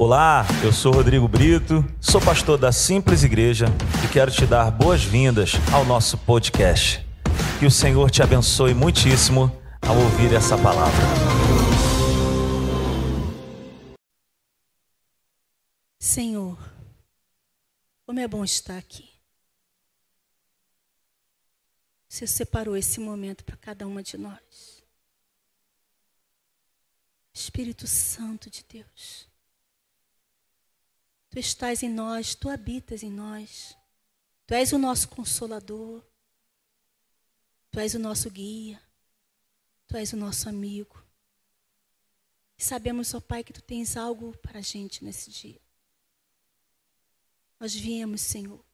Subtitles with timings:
[0.00, 3.66] Olá, eu sou Rodrigo Brito, sou pastor da Simples Igreja
[4.04, 7.04] e quero te dar boas-vindas ao nosso podcast.
[7.58, 9.50] Que o Senhor te abençoe muitíssimo
[9.82, 11.02] ao ouvir essa palavra.
[15.98, 16.56] Senhor,
[18.06, 19.10] como é bom estar aqui.
[22.08, 24.80] Você separou esse momento para cada uma de nós.
[27.34, 29.27] Espírito Santo de Deus.
[31.38, 33.76] Tu estás em nós, tu habitas em nós.
[34.44, 36.04] Tu és o nosso consolador.
[37.70, 38.82] Tu és o nosso guia.
[39.86, 41.00] Tu és o nosso amigo.
[42.58, 45.60] E sabemos, ó Pai, que tu tens algo para a gente nesse dia.
[47.60, 48.64] Nós viemos, Senhor,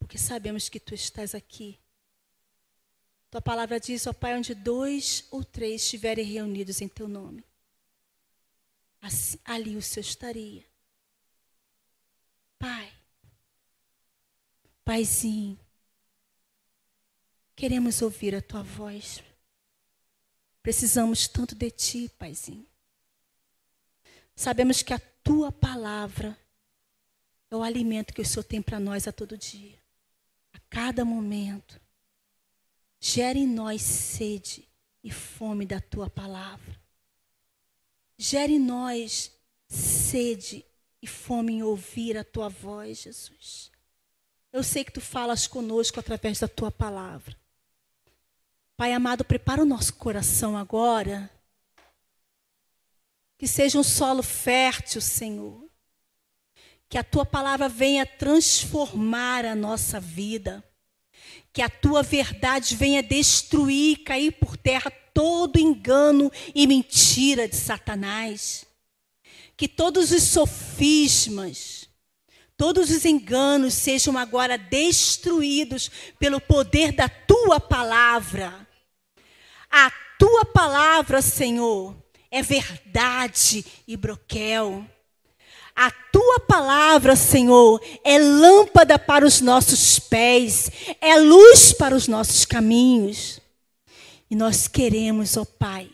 [0.00, 1.78] porque sabemos que tu estás aqui.
[3.30, 7.44] Tua palavra diz, ó Pai, onde dois ou três estiverem reunidos em teu nome,
[9.00, 10.71] assim, ali o Senhor estaria.
[12.62, 12.92] Pai,
[14.84, 15.58] Paizinho,
[17.56, 19.20] queremos ouvir a tua voz.
[20.62, 22.64] Precisamos tanto de ti, Paizinho.
[24.36, 26.38] Sabemos que a tua palavra
[27.50, 29.76] é o alimento que o Senhor tem para nós a todo dia,
[30.52, 31.80] a cada momento.
[33.00, 34.68] Gere em nós sede
[35.02, 36.80] e fome da tua palavra.
[38.16, 40.64] Gere em nós sede
[41.02, 43.72] e fome em ouvir a tua voz, Jesus.
[44.52, 47.36] Eu sei que tu falas conosco através da tua palavra.
[48.76, 51.28] Pai amado, prepara o nosso coração agora.
[53.36, 55.68] Que seja um solo fértil, Senhor.
[56.88, 60.62] Que a tua palavra venha transformar a nossa vida.
[61.52, 68.66] Que a tua verdade venha destruir, cair por terra todo engano e mentira de Satanás
[69.62, 71.88] que todos os sofismas,
[72.56, 75.88] todos os enganos sejam agora destruídos
[76.18, 78.66] pelo poder da tua palavra.
[79.70, 79.88] A
[80.18, 81.94] tua palavra, Senhor,
[82.28, 84.84] é verdade e broquel.
[85.76, 92.44] A tua palavra, Senhor, é lâmpada para os nossos pés, é luz para os nossos
[92.44, 93.40] caminhos.
[94.28, 95.88] E nós queremos, ó Pai,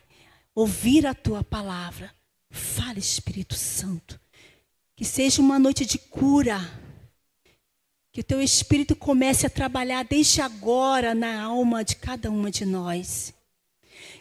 [0.54, 2.16] ouvir a tua palavra
[2.58, 4.20] Fala, Espírito Santo.
[4.96, 6.60] Que seja uma noite de cura.
[8.12, 12.66] Que o teu Espírito comece a trabalhar desde agora na alma de cada uma de
[12.66, 13.32] nós.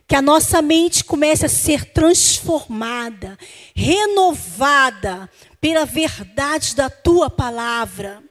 [0.08, 3.38] Que a nossa mente comece a ser transformada,
[3.76, 8.24] renovada pela verdade da tua palavra.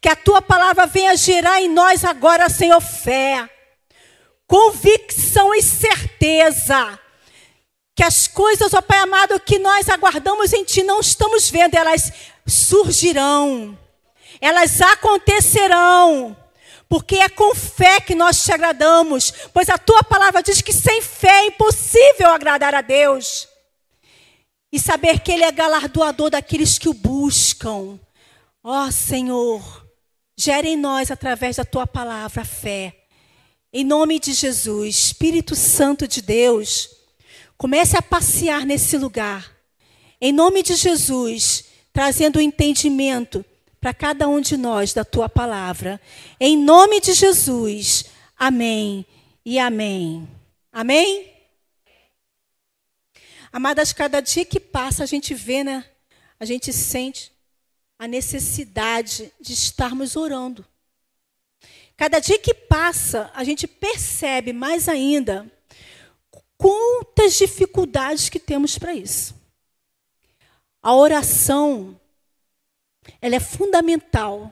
[0.00, 3.48] Que a tua palavra venha gerar em nós agora, Senhor, fé,
[4.46, 7.00] convicção e certeza
[7.94, 12.12] que as coisas, ó Pai amado, que nós aguardamos em Ti, não estamos vendo, elas
[12.46, 13.78] surgirão,
[14.40, 16.36] elas acontecerão,
[16.88, 21.00] porque é com fé que nós te agradamos, pois a Tua palavra diz que sem
[21.00, 23.48] fé é impossível agradar a Deus.
[24.72, 28.00] E saber que Ele é galardoador daqueles que o buscam.
[28.60, 29.86] Ó Senhor,
[30.36, 32.92] gere em nós, através da Tua palavra, fé.
[33.72, 37.03] Em nome de Jesus, Espírito Santo de Deus.
[37.56, 39.54] Comece a passear nesse lugar.
[40.20, 43.44] Em nome de Jesus, trazendo o entendimento
[43.80, 46.00] para cada um de nós da tua palavra.
[46.40, 48.06] Em nome de Jesus.
[48.36, 49.06] Amém
[49.44, 50.28] e amém.
[50.72, 51.32] Amém?
[53.52, 55.84] Amadas, cada dia que passa a gente vê, né?
[56.40, 57.30] A gente sente
[57.98, 60.66] a necessidade de estarmos orando.
[61.96, 65.50] Cada dia que passa, a gente percebe mais ainda
[66.64, 69.34] quantas dificuldades que temos para isso.
[70.82, 72.00] A oração,
[73.20, 74.50] ela é fundamental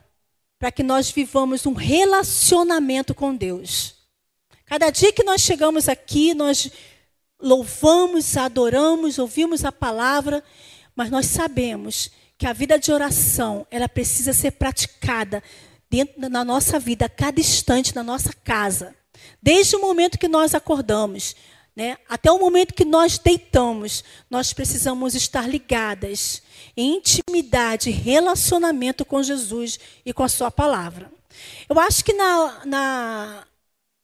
[0.59, 3.95] para que nós vivamos um relacionamento com Deus.
[4.67, 6.71] Cada dia que nós chegamos aqui, nós
[7.41, 10.45] louvamos, adoramos, ouvimos a palavra,
[10.95, 15.43] mas nós sabemos que a vida de oração, ela precisa ser praticada
[15.89, 18.95] dentro da nossa vida, a cada instante, na nossa casa.
[19.43, 21.35] Desde o momento que nós acordamos,
[21.75, 21.97] né?
[22.09, 26.43] Até o momento que nós deitamos, nós precisamos estar ligadas
[26.77, 31.11] em intimidade, relacionamento com Jesus e com a Sua palavra.
[31.69, 33.47] Eu acho que na, na,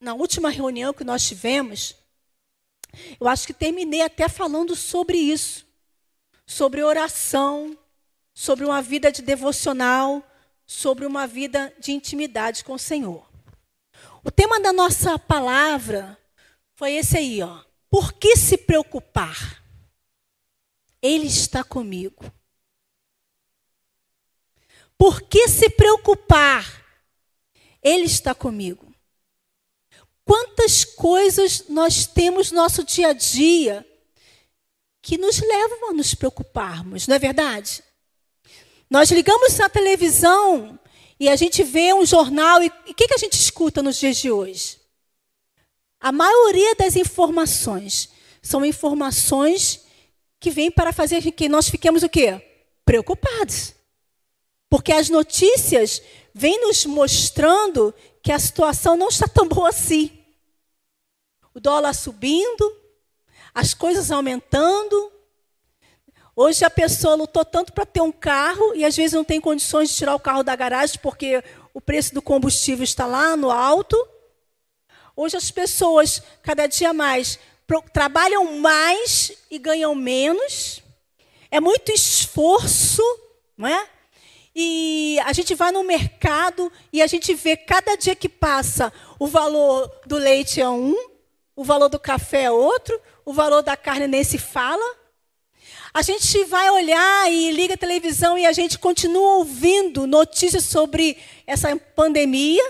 [0.00, 1.94] na última reunião que nós tivemos,
[3.20, 5.66] eu acho que terminei até falando sobre isso,
[6.46, 7.76] sobre oração,
[8.32, 10.22] sobre uma vida de devocional,
[10.66, 13.26] sobre uma vida de intimidade com o Senhor.
[14.24, 16.18] O tema da nossa palavra
[16.78, 17.60] foi esse aí, ó.
[17.90, 19.64] Por que se preocupar?
[21.02, 22.24] Ele está comigo.
[24.96, 26.64] Por que se preocupar?
[27.82, 28.94] Ele está comigo.
[30.24, 33.84] Quantas coisas nós temos no nosso dia a dia
[35.02, 37.82] que nos levam a nos preocuparmos, não é verdade?
[38.88, 40.78] Nós ligamos a televisão
[41.18, 44.16] e a gente vê um jornal e o que, que a gente escuta nos dias
[44.18, 44.77] de hoje?
[46.00, 48.08] A maioria das informações
[48.40, 49.84] são informações
[50.40, 52.40] que vêm para fazer que nós fiquemos o quê?
[52.84, 53.74] Preocupados.
[54.70, 56.02] Porque as notícias
[56.32, 60.10] vêm nos mostrando que a situação não está tão boa assim.
[61.54, 62.76] O dólar subindo,
[63.52, 65.12] as coisas aumentando.
[66.36, 69.88] Hoje a pessoa lutou tanto para ter um carro e às vezes não tem condições
[69.88, 71.42] de tirar o carro da garagem porque
[71.74, 73.96] o preço do combustível está lá no alto.
[75.20, 77.40] Hoje as pessoas, cada dia mais,
[77.92, 80.80] trabalham mais e ganham menos.
[81.50, 83.02] É muito esforço,
[83.56, 83.88] não é?
[84.54, 89.26] E a gente vai no mercado e a gente vê cada dia que passa o
[89.26, 90.94] valor do leite é um,
[91.56, 94.96] o valor do café é outro, o valor da carne nem se fala.
[95.92, 101.18] A gente vai olhar e liga a televisão e a gente continua ouvindo notícias sobre
[101.44, 102.62] essa pandemia.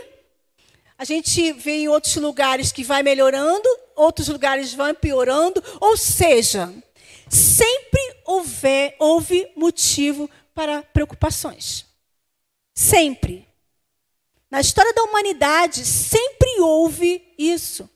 [0.99, 5.63] A gente vê em outros lugares que vai melhorando, outros lugares vão piorando.
[5.81, 6.75] Ou seja,
[7.31, 11.87] sempre houver, houve motivo para preocupações.
[12.75, 13.47] Sempre.
[14.51, 17.89] Na história da humanidade, sempre houve isso.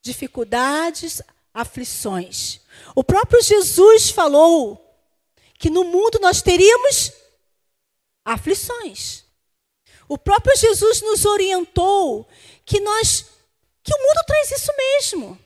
[0.00, 1.20] Dificuldades,
[1.52, 2.60] aflições.
[2.94, 4.84] O próprio Jesus falou
[5.58, 7.12] que no mundo nós teríamos
[8.24, 9.24] aflições.
[10.08, 12.26] O próprio Jesus nos orientou
[12.64, 13.26] que nós
[13.88, 15.38] que o mundo traz isso mesmo,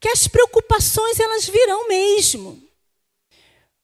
[0.00, 2.62] que as preocupações elas virão mesmo.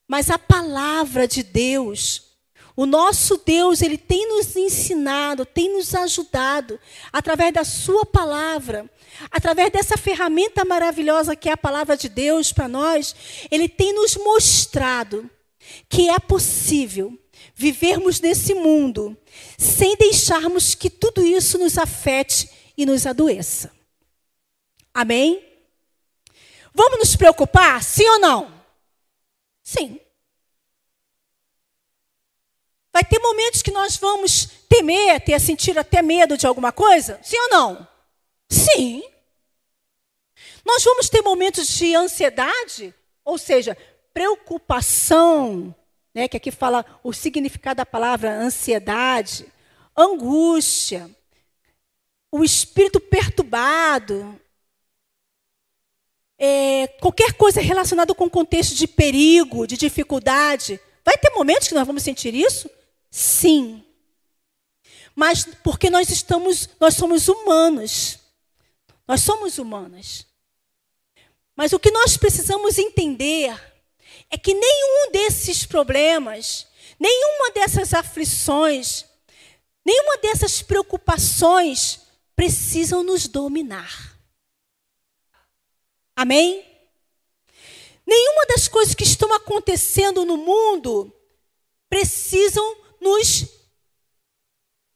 [0.09, 2.23] Mas a palavra de Deus,
[2.75, 6.81] o nosso Deus, ele tem nos ensinado, tem nos ajudado
[7.13, 8.89] através da sua palavra,
[9.31, 13.15] através dessa ferramenta maravilhosa que é a palavra de Deus para nós,
[13.51, 15.29] ele tem nos mostrado
[15.91, 17.20] que é possível
[17.61, 19.15] vivermos nesse mundo
[19.59, 23.71] sem deixarmos que tudo isso nos afete e nos adoeça.
[24.95, 25.47] Amém?
[26.73, 28.65] Vamos nos preocupar, sim ou não?
[29.63, 30.01] Sim.
[32.91, 37.21] Vai ter momentos que nós vamos temer, ter sentir até medo de alguma coisa?
[37.23, 37.89] Sim ou não?
[38.49, 39.03] Sim.
[40.65, 43.77] Nós vamos ter momentos de ansiedade, ou seja,
[44.15, 45.75] preocupação,
[46.15, 49.47] né, que aqui fala o significado da palavra ansiedade,
[49.97, 51.11] angústia,
[52.31, 54.41] o espírito perturbado,
[56.39, 60.81] é, qualquer coisa relacionada com contexto de perigo, de dificuldade.
[61.05, 62.71] Vai ter momentos que nós vamos sentir isso?
[63.11, 63.85] Sim.
[65.15, 68.19] Mas porque nós estamos, nós somos humanos.
[69.07, 70.27] Nós somos humanas.
[71.55, 73.55] Mas o que nós precisamos entender
[74.31, 76.67] é que nenhum desses problemas,
[76.99, 79.05] nenhuma dessas aflições,
[79.85, 82.01] nenhuma dessas preocupações
[82.37, 84.17] precisam nos dominar.
[86.15, 86.65] Amém?
[88.07, 91.13] Nenhuma das coisas que estão acontecendo no mundo
[91.89, 93.47] precisam nos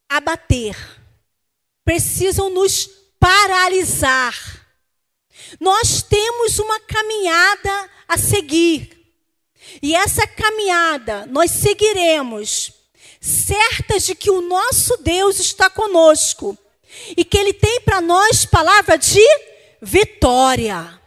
[0.08, 0.76] abater,
[1.84, 2.86] precisam nos
[3.18, 4.66] paralisar.
[5.58, 8.93] Nós temos uma caminhada a seguir.
[9.82, 12.72] E essa caminhada nós seguiremos,
[13.20, 16.56] certas de que o nosso Deus está conosco
[17.16, 19.24] e que Ele tem para nós palavra de
[19.80, 21.00] vitória.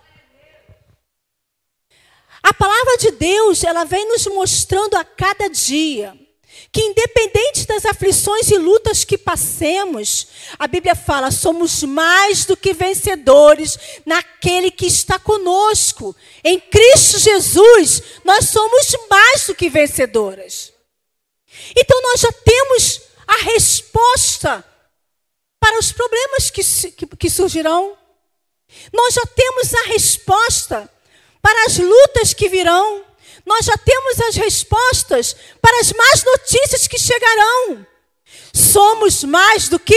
[2.43, 6.17] A palavra de Deus, ela vem nos mostrando a cada dia
[6.71, 10.27] que independente das aflições e lutas que passemos,
[10.59, 16.15] a Bíblia fala, somos mais do que vencedores naquele que está conosco.
[16.43, 20.73] Em Cristo Jesus, nós somos mais do que vencedoras.
[21.75, 24.63] Então nós já temos a resposta
[25.59, 27.97] para os problemas que, que, que surgirão.
[28.93, 30.89] Nós já temos a resposta
[31.41, 33.06] para as lutas que virão
[33.47, 37.87] nós já temos as respostas para as más notícias que chegarão.
[38.53, 39.95] Somos mais do que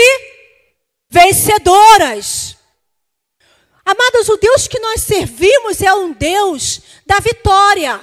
[1.11, 2.57] vencedoras.
[3.85, 8.00] Amados, o Deus que nós servimos é um Deus da vitória.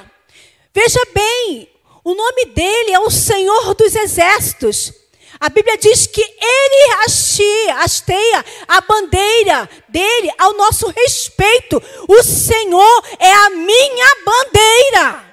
[0.74, 1.72] Veja bem,
[2.04, 4.92] o nome dele é o Senhor dos Exércitos.
[5.40, 11.82] A Bíblia diz que ele hasteia, hasteia a bandeira dele ao nosso respeito.
[12.06, 15.27] O Senhor é a minha bandeira.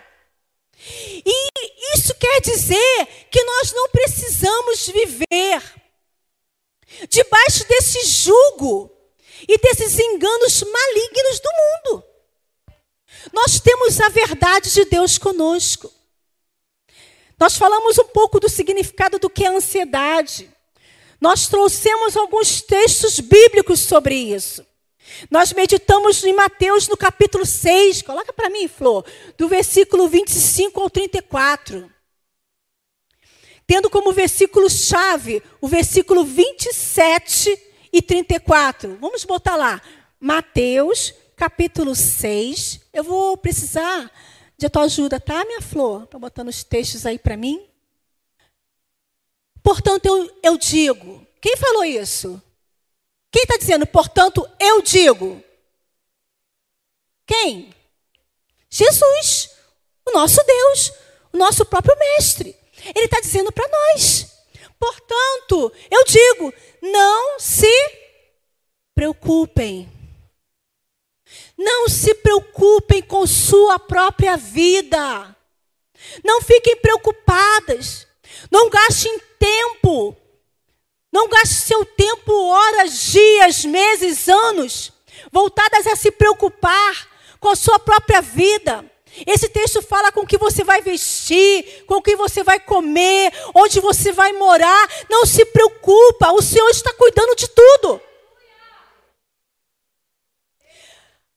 [1.25, 5.63] E isso quer dizer que nós não precisamos viver
[7.09, 8.91] debaixo desse jugo
[9.49, 12.05] e desses enganos malignos do mundo.
[13.33, 15.91] Nós temos a verdade de Deus conosco.
[17.39, 20.51] Nós falamos um pouco do significado do que é ansiedade.
[21.21, 24.65] Nós trouxemos alguns textos bíblicos sobre isso.
[25.31, 29.05] Nós meditamos em Mateus no capítulo 6, coloca para mim, Flor,
[29.37, 31.91] do versículo 25 ao 34.
[33.67, 37.59] Tendo como versículo-chave o versículo 27
[37.93, 38.99] e 34.
[39.01, 39.81] Vamos botar lá.
[40.21, 42.81] Mateus, capítulo 6.
[42.93, 44.11] Eu vou precisar
[44.57, 46.07] de tua ajuda, tá, minha flor?
[46.07, 47.67] Para botando os textos aí para mim.
[49.63, 51.27] Portanto, eu, eu digo.
[51.41, 52.43] Quem falou isso?
[53.35, 55.43] Quem está dizendo, portanto, eu digo?
[57.27, 57.75] Quem?
[58.71, 59.51] Jesus,
[60.07, 60.93] o nosso Deus,
[61.33, 62.57] o nosso próprio Mestre.
[62.95, 64.47] Ele está dizendo para nós.
[64.79, 67.67] Portanto, eu digo, não se
[68.95, 69.91] preocupem.
[71.59, 75.37] Não se preocupem com sua própria vida.
[76.25, 78.07] Não fiquem preocupadas.
[78.49, 80.17] Não gastem tempo
[81.15, 84.91] não gaste seu tempo, horas, dias, meses, anos,
[85.31, 88.85] voltadas a se preocupar com a sua própria vida.
[89.25, 93.33] Esse texto fala com o que você vai vestir, com o que você vai comer,
[93.55, 94.89] onde você vai morar.
[95.09, 98.01] Não se preocupa, o Senhor está cuidando de tudo.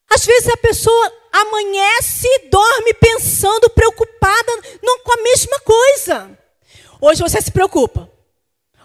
[0.09, 6.39] Às vezes a pessoa amanhece e dorme pensando, preocupada, não com a mesma coisa.
[6.99, 8.16] Hoje você se preocupa.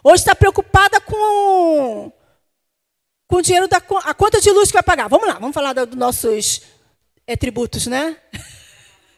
[0.05, 2.13] Hoje está preocupada com,
[3.29, 5.09] com o dinheiro da a conta de luz que vai pagar.
[5.09, 6.63] Vamos lá, vamos falar dos nossos
[7.25, 8.21] é, tributos, né?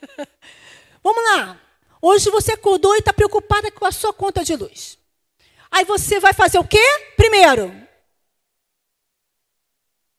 [1.03, 1.59] vamos lá.
[2.03, 4.99] Hoje você acordou e está preocupada com a sua conta de luz.
[5.71, 6.85] Aí você vai fazer o quê?
[7.17, 7.75] Primeiro,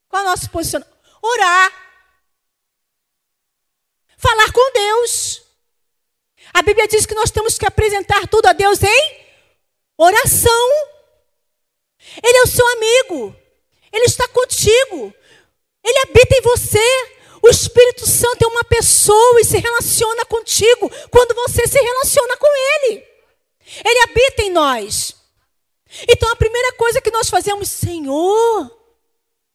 [0.10, 0.98] qual é o nosso posicionamento?
[1.22, 1.72] Orar.
[4.18, 5.44] Falar com Deus.
[6.56, 9.25] A Bíblia diz que nós temos que apresentar tudo a Deus em
[9.98, 10.70] Oração.
[12.24, 13.36] Ele é o seu amigo.
[13.92, 15.14] Ele está contigo.
[15.84, 17.16] Ele habita em você.
[17.42, 22.48] O Espírito Santo é uma pessoa e se relaciona contigo quando você se relaciona com
[22.48, 23.06] Ele.
[23.86, 25.16] Ele habita em nós.
[26.10, 28.72] Então a primeira coisa que nós fazemos, Senhor,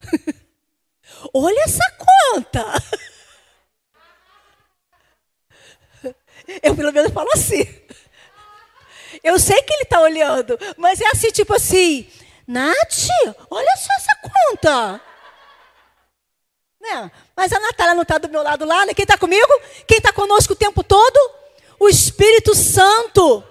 [1.35, 2.65] olha essa conta.
[6.63, 7.80] Eu pelo menos falo assim.
[9.23, 12.09] Eu sei que ele está olhando, mas é assim, tipo assim,
[12.47, 13.09] Nath,
[13.51, 15.01] olha só essa conta.
[16.81, 17.11] Né?
[17.37, 18.95] Mas a Natália não está do meu lado lá, né?
[18.95, 19.53] Quem está comigo?
[19.87, 21.19] Quem está conosco o tempo todo?
[21.79, 23.45] O Espírito Santo.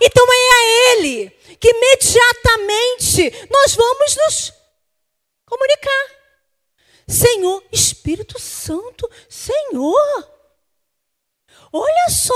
[0.00, 4.52] Então é a Ele que imediatamente nós vamos nos
[5.46, 6.14] comunicar.
[7.08, 10.28] Senhor, Espírito Santo, Senhor,
[11.72, 12.34] olha só.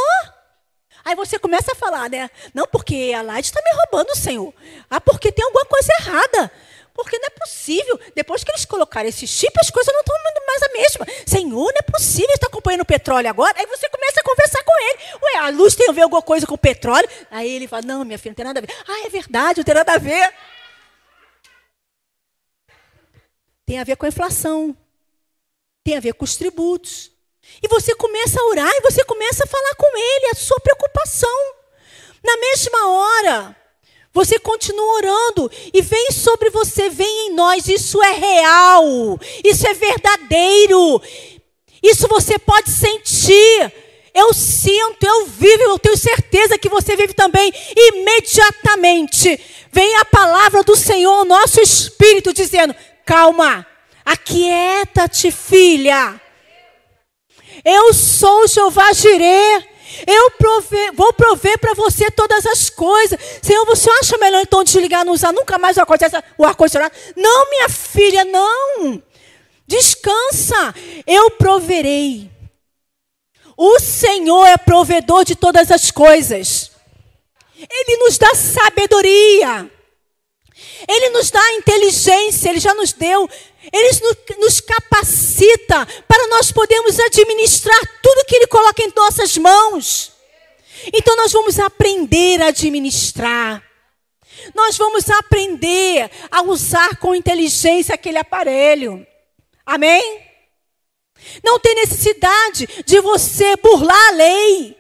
[1.09, 2.31] Aí você começa a falar, né?
[2.53, 4.53] Não, porque a Light está me roubando, Senhor.
[4.91, 6.53] Ah, porque tem alguma coisa errada.
[6.93, 7.99] Porque não é possível.
[8.15, 10.15] Depois que eles colocaram esse chip, as coisas não estão
[10.47, 11.07] mais a mesma.
[11.27, 12.29] Senhor, não é possível.
[12.35, 13.59] Está acompanhando o petróleo agora.
[13.59, 14.99] Aí você começa a conversar com ele.
[15.23, 17.09] Ué, a luz tem a ver alguma coisa com o petróleo?
[17.31, 18.75] Aí ele fala, não, minha filha, não tem nada a ver.
[18.87, 20.35] Ah, é verdade, não tem nada a ver.
[23.65, 24.77] Tem a ver com a inflação.
[25.83, 27.11] Tem a ver com os tributos.
[27.63, 31.55] E você começa a orar e você começa a falar com ele a sua preocupação.
[32.23, 33.57] Na mesma hora,
[34.13, 37.69] você continua orando e vem sobre você, vem em nós.
[37.69, 41.01] Isso é real, isso é verdadeiro.
[41.83, 43.73] Isso você pode sentir.
[44.15, 47.53] Eu sinto, eu vivo, eu tenho certeza que você vive também.
[47.77, 49.39] Imediatamente
[49.71, 52.75] vem a palavra do Senhor, nosso espírito, dizendo:
[53.07, 53.65] calma,
[54.05, 56.21] aquieta-te, filha.
[57.65, 59.69] Eu sou Jeová Jireh.
[60.07, 60.33] Eu
[60.95, 63.19] vou prover para você todas as coisas.
[63.43, 66.95] Senhor, você acha melhor então desligar, não usar nunca mais o ar-condicionado?
[67.17, 69.03] Não, minha filha, não.
[69.67, 70.75] Descansa.
[71.07, 72.31] Eu proverei.
[73.57, 76.71] O Senhor é provedor de todas as coisas.
[77.59, 79.69] Ele nos dá sabedoria.
[80.89, 83.29] Ele nos dá inteligência, Ele já nos deu.
[83.73, 83.91] Ele
[84.39, 90.13] nos capacita para nós podermos administrar tudo que Ele coloca em nossas mãos.
[90.93, 93.63] Então nós vamos aprender a administrar.
[94.55, 99.07] Nós vamos aprender a usar com inteligência aquele aparelho.
[99.67, 100.25] Amém?
[101.43, 104.79] Não tem necessidade de você burlar a lei.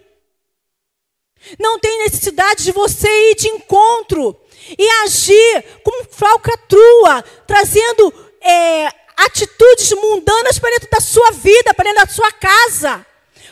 [1.59, 4.39] Não tem necessidade de você ir de encontro
[4.79, 12.07] e agir como falcatrua, trazendo é, atitudes mundanas para dentro da sua vida, para dentro
[12.07, 13.07] da sua casa.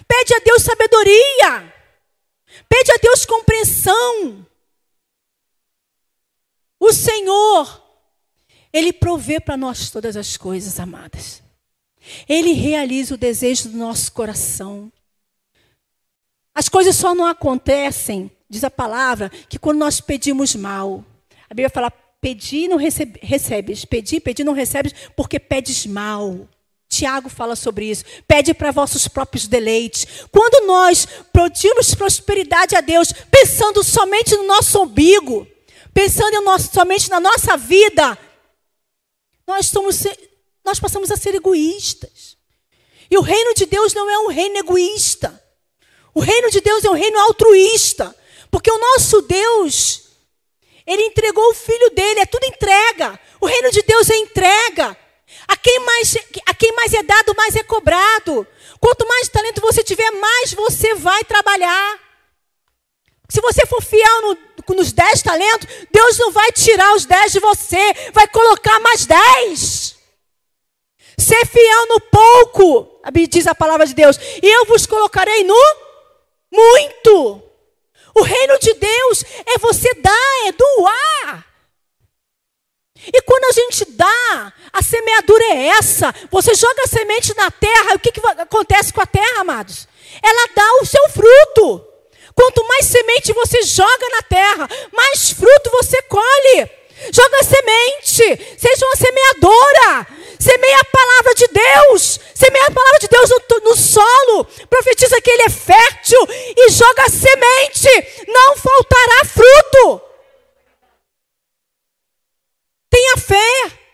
[0.07, 1.75] Pede a Deus sabedoria.
[2.69, 4.47] Pede a Deus compreensão.
[6.79, 7.83] O Senhor,
[8.73, 11.43] Ele provê para nós todas as coisas, amadas.
[12.29, 14.93] Ele realiza o desejo do nosso coração.
[16.55, 21.05] As coisas só não acontecem, diz a palavra, que quando nós pedimos mal.
[21.51, 26.49] A Bíblia fala: pedir e não recebe, recebes, pedir, pedir não recebes, porque pedes mal.
[26.89, 28.05] Tiago fala sobre isso.
[28.27, 30.07] Pede para vossos próprios deleites.
[30.31, 35.47] Quando nós pedimos prosperidade a Deus, pensando somente no nosso umbigo,
[35.93, 38.17] pensando nosso, somente na nossa vida,
[39.47, 40.05] nós, somos,
[40.65, 42.37] nós passamos a ser egoístas.
[43.11, 45.43] E o reino de Deus não é um reino egoísta.
[46.15, 48.15] O reino de Deus é um reino altruísta.
[48.51, 50.06] Porque o nosso Deus,
[50.87, 53.19] ele entregou o filho dele, é tudo entrega.
[53.41, 54.97] O reino de Deus é entrega.
[55.49, 56.17] A quem mais,
[56.47, 58.47] a quem mais é dado, mais é cobrado.
[58.79, 62.01] Quanto mais talento você tiver, mais você vai trabalhar.
[63.29, 67.41] Se você for fiel no, nos dez talentos, Deus não vai tirar os dez de
[67.41, 69.97] você, vai colocar mais dez.
[71.19, 75.57] Ser fiel no pouco, diz a palavra de Deus, e eu vos colocarei no
[76.53, 77.43] muito.
[78.17, 81.47] O reino de Deus é você dar, é doar.
[83.13, 86.15] E quando a gente dá, a semeadura é essa.
[86.31, 89.87] Você joga a semente na terra, o que, que acontece com a terra, amados?
[90.23, 91.87] Ela dá o seu fruto.
[92.35, 96.71] Quanto mais semente você joga na terra, mais fruto você colhe.
[97.13, 100.07] Joga semente, seja uma semeadora.
[100.39, 102.21] Semeia a palavra de Deus.
[102.35, 104.45] Semeia a palavra de Deus no, no solo.
[104.69, 106.21] Profetiza que ele é fértil
[106.57, 108.25] e joga semente.
[108.29, 110.03] Não faltará fruto.
[112.91, 113.86] Tenha fé.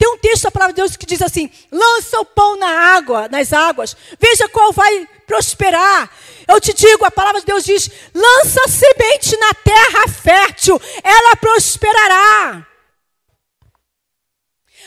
[0.00, 3.28] Tem um texto da palavra de Deus que diz assim: lança o pão na água,
[3.28, 6.10] nas águas, veja qual vai prosperar.
[6.48, 12.66] Eu te digo, a palavra de Deus diz: lança semente na terra fértil, ela prosperará.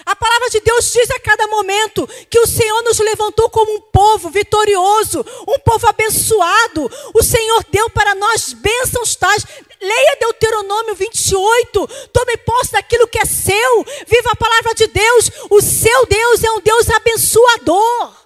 [0.05, 3.81] A palavra de Deus diz a cada momento que o Senhor nos levantou como um
[3.81, 6.89] povo vitorioso, um povo abençoado.
[7.13, 9.45] O Senhor deu para nós bênçãos tais.
[9.79, 11.87] Leia Deuteronômio 28.
[12.11, 13.85] Tome posse daquilo que é seu.
[14.07, 15.31] Viva a palavra de Deus.
[15.49, 18.23] O seu Deus é um Deus abençoador.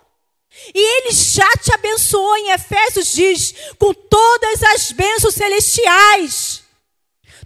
[0.74, 6.64] E ele já te abençoou em Efésios diz, com todas as bênçãos celestiais.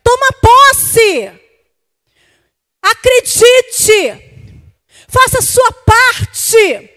[0.03, 1.31] Toma posse.
[2.81, 4.31] Acredite.
[5.07, 6.89] Faça a sua parte.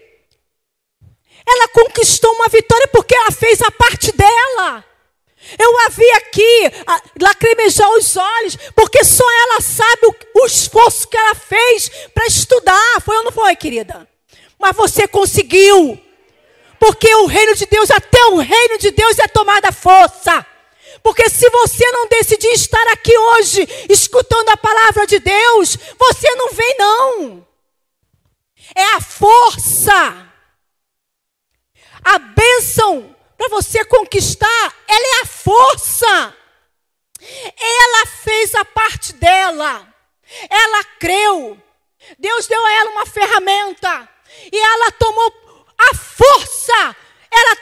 [1.47, 4.83] Ela conquistou uma vitória porque ela fez a parte dela.
[5.59, 6.71] Eu a vi aqui
[7.21, 13.01] lacrimejar os olhos, porque só ela sabe o, o esforço que ela fez para estudar.
[13.03, 14.07] Foi ou não foi, querida?
[14.57, 16.01] Mas você conseguiu.
[16.79, 20.45] Porque o reino de Deus, até o reino de Deus é tomada força.
[21.05, 26.51] Porque se você não decidir estar aqui hoje, escutando a palavra de Deus, você não
[26.51, 27.47] vem, não.
[28.73, 30.33] É a força.
[32.03, 36.35] A bênção para você conquistar, ela é a força.
[37.55, 39.87] Ela fez a parte dela.
[40.49, 41.55] Ela creu.
[42.17, 44.09] Deus deu a ela uma ferramenta.
[44.51, 45.31] E ela tomou
[45.77, 46.95] a força,
[47.29, 47.55] ela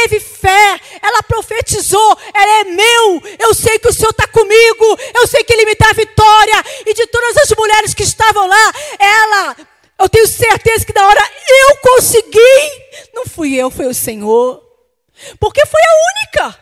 [0.00, 5.26] teve fé, ela profetizou, ela é meu, eu sei que o Senhor está comigo, eu
[5.26, 9.56] sei que Ele me dá vitória, e de todas as mulheres que estavam lá, ela,
[9.98, 12.40] eu tenho certeza que na hora eu consegui,
[13.12, 14.62] não fui eu, foi o Senhor,
[15.38, 16.58] porque foi a única.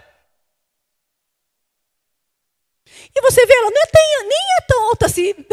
[3.14, 3.88] E você vê, ela não é,
[4.22, 5.35] nem é tão alta assim.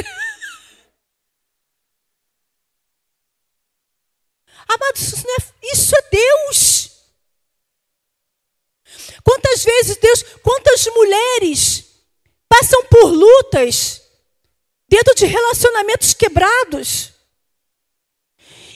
[4.67, 5.38] Amados, isso, é,
[5.71, 6.94] isso é Deus.
[9.23, 11.86] Quantas vezes Deus, quantas mulheres
[12.47, 14.01] passam por lutas
[14.88, 17.12] dentro de relacionamentos quebrados.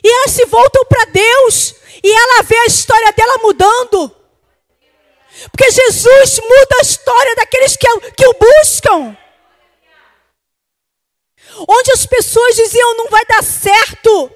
[0.03, 4.15] E elas se voltam para Deus e ela vê a história dela mudando.
[5.51, 9.17] Porque Jesus muda a história daqueles que, que o buscam.
[11.67, 14.32] Onde as pessoas diziam não vai dar certo.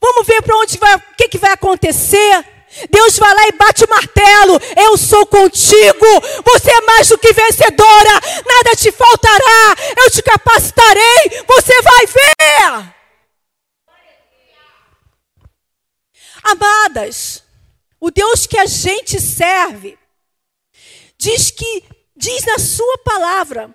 [0.00, 2.55] Vamos ver para onde vai, o que, que vai acontecer.
[2.90, 4.60] Deus vai lá e bate o martelo.
[4.76, 6.06] Eu sou contigo.
[6.44, 8.12] Você é mais do que vencedora.
[8.46, 9.74] Nada te faltará.
[9.96, 11.44] Eu te capacitarei.
[11.46, 12.96] Você vai ver.
[16.42, 17.42] Amadas,
[17.98, 19.98] o Deus que a gente serve
[21.18, 21.84] diz que
[22.16, 23.74] diz na sua palavra: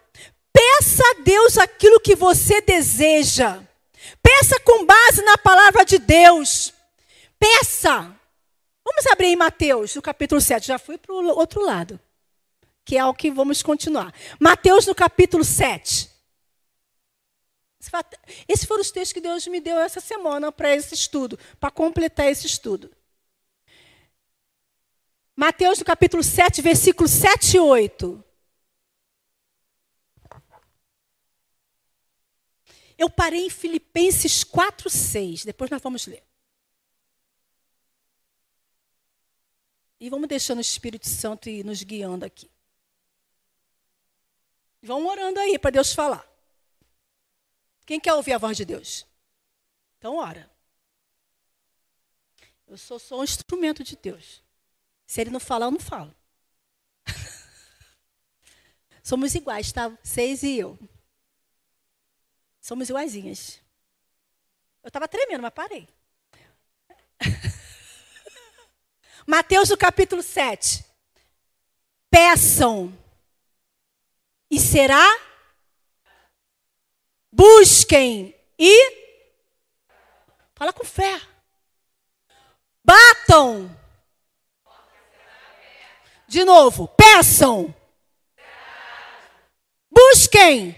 [0.54, 3.60] peça a Deus aquilo que você deseja.
[4.24, 6.74] Peça com base na palavra de Deus.
[7.40, 8.16] Peça.
[8.84, 10.68] Vamos abrir em Mateus, no capítulo 7.
[10.68, 12.00] Já fui para o outro lado,
[12.84, 14.14] que é o que vamos continuar.
[14.40, 16.10] Mateus, no capítulo 7.
[18.48, 22.28] Esses foram os textos que Deus me deu essa semana para esse estudo, para completar
[22.28, 22.92] esse estudo.
[25.36, 28.24] Mateus, no capítulo 7, versículos 7 e 8.
[32.98, 35.46] Eu parei em Filipenses 4, 6.
[35.46, 36.24] Depois nós vamos ler.
[40.02, 42.50] E vamos deixando o Espírito Santo ir nos guiando aqui.
[44.82, 46.28] Vamos orando aí para Deus falar.
[47.86, 49.06] Quem quer ouvir a voz de Deus?
[50.00, 50.50] Então, ora.
[52.66, 54.42] Eu sou só um instrumento de Deus.
[55.06, 56.16] Se ele não falar, eu não falo.
[59.04, 59.96] Somos iguais, tá?
[60.04, 60.80] Seis e eu.
[62.60, 63.62] Somos iguaizinhas.
[64.82, 65.88] Eu estava tremendo, mas parei.
[69.26, 70.86] Mateus, no capítulo 7.
[72.10, 72.98] Peçam
[74.50, 75.06] e será.
[77.32, 79.02] Busquem e.
[80.56, 81.22] Fala com fé.
[82.84, 83.78] Batam.
[86.28, 87.74] De novo, peçam.
[89.90, 90.76] Busquem.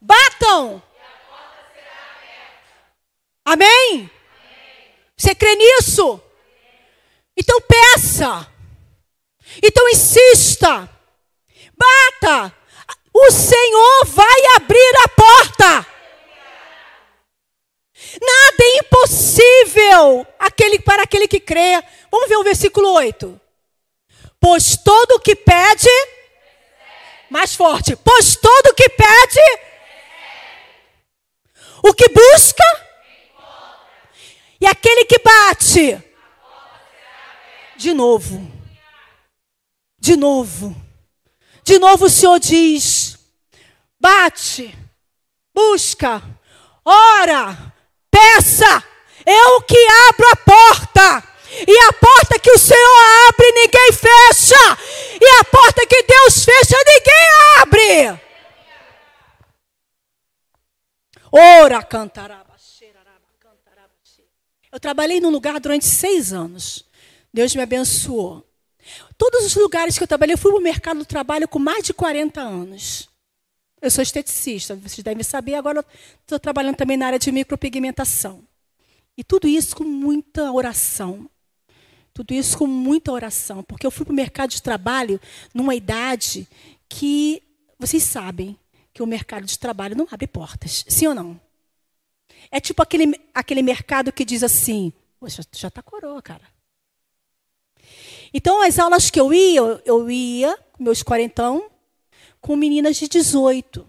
[0.00, 0.82] Batam.
[3.44, 4.10] Amém?
[5.16, 6.20] Você crê nisso?
[7.36, 8.46] Então peça.
[9.62, 10.88] Então insista.
[11.76, 12.54] Bata.
[13.14, 15.86] O Senhor vai abrir a porta.
[18.20, 21.82] Nada é impossível aquele, para aquele que crê.
[22.10, 23.40] Vamos ver o versículo 8.
[24.40, 25.88] Pois todo que pede,
[27.30, 29.40] mais forte, pois todo que pede,
[31.84, 32.64] o que busca,
[34.60, 36.02] e aquele que bate,
[37.82, 38.40] de novo.
[39.98, 40.74] De novo.
[41.64, 43.18] De novo o Senhor diz:
[43.98, 44.72] bate,
[45.52, 46.22] busca,
[46.84, 47.74] ora,
[48.10, 48.84] peça,
[49.26, 51.32] eu que abro a porta.
[51.54, 54.78] E a porta que o Senhor abre, ninguém fecha.
[55.20, 57.28] E a porta que Deus fecha, ninguém
[57.60, 58.20] abre.
[61.30, 62.52] Ora, cantaraba,
[64.72, 66.86] Eu trabalhei num lugar durante seis anos.
[67.32, 68.46] Deus me abençoou.
[69.16, 71.84] Todos os lugares que eu trabalhei, eu fui para o mercado do trabalho com mais
[71.84, 73.08] de 40 anos.
[73.80, 75.84] Eu sou esteticista, vocês devem saber, agora
[76.20, 78.44] estou trabalhando também na área de micropigmentação.
[79.16, 81.28] E tudo isso com muita oração.
[82.14, 85.20] Tudo isso com muita oração, porque eu fui para o mercado de trabalho
[85.54, 86.46] numa idade
[86.88, 87.42] que
[87.78, 88.56] vocês sabem
[88.92, 91.40] que o mercado de trabalho não abre portas, sim ou não?
[92.50, 96.51] É tipo aquele, aquele mercado que diz assim: Poxa, já está coroa, cara.
[98.32, 101.70] Então, as aulas que eu ia, eu ia, meus quarentão,
[102.40, 103.86] com meninas de 18,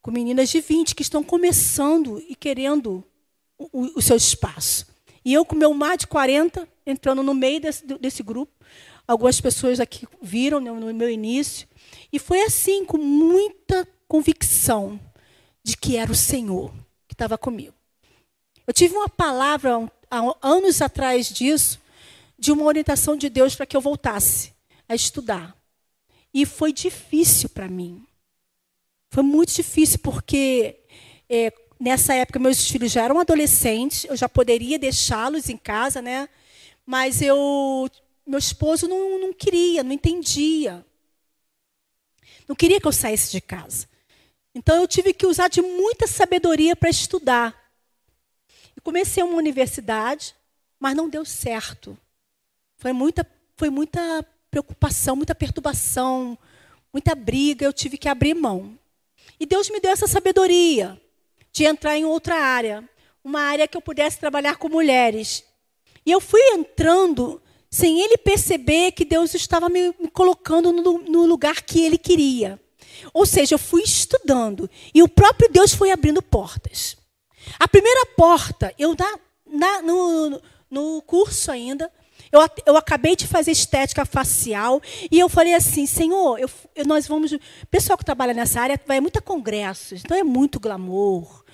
[0.00, 3.04] com meninas de 20 que estão começando e querendo
[3.58, 4.86] o, o seu espaço.
[5.24, 8.52] E eu, com meu mar de 40, entrando no meio desse, desse grupo,
[9.06, 11.66] algumas pessoas aqui viram né, no meu início,
[12.12, 15.00] e foi assim, com muita convicção
[15.62, 16.72] de que era o Senhor
[17.08, 17.74] que estava comigo.
[18.66, 21.80] Eu tive uma palavra há anos atrás disso,
[22.44, 24.52] de uma orientação de Deus para que eu voltasse
[24.86, 25.56] a estudar.
[26.32, 28.06] E foi difícil para mim.
[29.08, 30.76] Foi muito difícil, porque
[31.26, 36.28] é, nessa época meus filhos já eram adolescentes, eu já poderia deixá-los em casa, né?
[36.84, 37.88] Mas eu,
[38.26, 40.84] meu esposo não, não queria, não entendia.
[42.46, 43.88] Não queria que eu saísse de casa.
[44.54, 47.58] Então eu tive que usar de muita sabedoria para estudar.
[48.76, 50.36] E comecei uma universidade,
[50.78, 51.98] mas não deu certo.
[52.84, 56.36] Foi muita, foi muita preocupação, muita perturbação,
[56.92, 57.64] muita briga.
[57.64, 58.78] Eu tive que abrir mão.
[59.40, 61.00] E Deus me deu essa sabedoria
[61.50, 62.86] de entrar em outra área,
[63.24, 65.42] uma área que eu pudesse trabalhar com mulheres.
[66.04, 71.24] E eu fui entrando sem ele perceber que Deus estava me, me colocando no, no
[71.24, 72.60] lugar que ele queria.
[73.14, 76.98] Ou seja, eu fui estudando e o próprio Deus foi abrindo portas.
[77.58, 81.90] A primeira porta, eu na, na, no, no curso ainda,
[82.34, 87.06] eu, eu acabei de fazer estética facial e eu falei assim, Senhor, eu, eu, nós
[87.06, 87.32] vamos.
[87.32, 91.44] O pessoal que trabalha nessa área vai muito a congressos, então é muito glamour,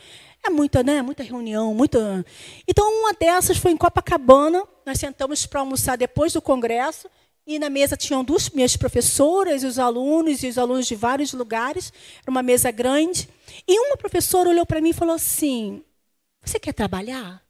[0.43, 1.03] é muita, né?
[1.03, 2.25] Muita reunião, muita.
[2.67, 4.67] Então uma dessas foi em Copacabana.
[4.87, 7.09] Nós sentamos para almoçar depois do congresso
[7.47, 11.93] E na mesa tinham duas minhas professoras, os alunos e os alunos de vários lugares.
[12.23, 13.29] Era uma mesa grande.
[13.69, 15.85] E uma professora olhou para mim e falou assim:
[16.43, 17.50] Você quer trabalhar?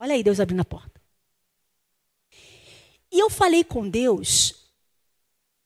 [0.00, 0.98] Olha aí, Deus abrindo a porta.
[3.12, 4.72] E eu falei com Deus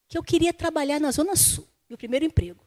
[0.09, 2.65] que eu queria trabalhar na Zona Sul, meu primeiro emprego.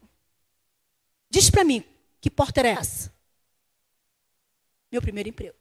[1.28, 1.84] Diz para mim,
[2.22, 3.12] que porta era essa?
[4.90, 5.56] Meu primeiro emprego.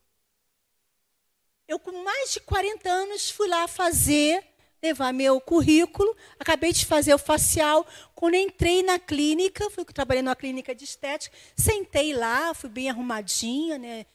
[1.67, 4.41] Eu, com mais de 40 anos, fui lá fazer,
[4.81, 7.85] levar meu currículo, acabei de fazer o facial.
[8.15, 13.77] Quando entrei na clínica, fui trabalhando numa clínica de estética, sentei lá, fui bem arrumadinha,
[13.77, 14.05] né?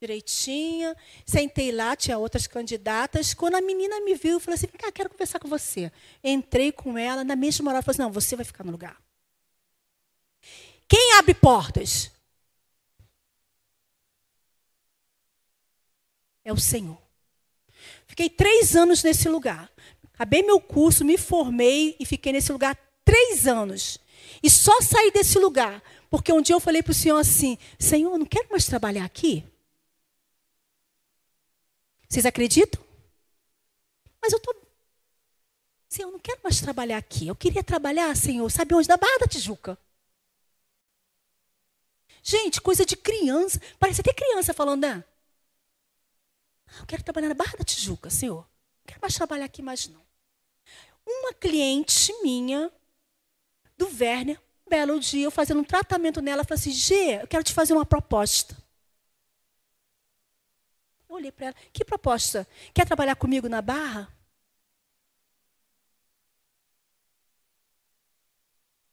[0.00, 0.96] Direitinha.
[1.26, 3.34] Sentei lá, tinha outras candidatas.
[3.34, 5.92] Quando a menina me viu, falei assim: ah, quero conversar com você.
[6.22, 9.00] Entrei com ela, na mesma hora, ela falou assim: não, você vai ficar no lugar.
[10.88, 12.10] Quem abre portas?
[16.44, 16.98] É o Senhor.
[18.06, 19.70] Fiquei três anos nesse lugar.
[20.14, 23.98] Acabei meu curso, me formei e fiquei nesse lugar três anos.
[24.42, 28.12] E só saí desse lugar porque um dia eu falei para o Senhor assim: Senhor,
[28.12, 29.44] eu não quero mais trabalhar aqui.
[32.08, 32.82] Vocês acreditam?
[34.20, 34.54] Mas eu estou.
[35.88, 37.28] Senhor, eu não quero mais trabalhar aqui.
[37.28, 38.88] Eu queria trabalhar, Senhor, sabe onde?
[38.88, 39.78] Da Barra da Tijuca.
[42.22, 43.60] Gente, coisa de criança.
[43.78, 45.04] Parece até criança falando, né?
[46.80, 48.42] Eu quero trabalhar na Barra da Tijuca, Senhor.
[48.42, 50.06] Não quero mais trabalhar aqui mais, não.
[51.06, 52.70] Uma cliente minha,
[53.78, 57.42] do Werner, um belo dia, eu fazendo um tratamento nela, falei assim, Gê, eu quero
[57.42, 58.54] te fazer uma proposta.
[61.18, 62.46] Olhei para ela, que proposta?
[62.72, 64.08] Quer trabalhar comigo na Barra?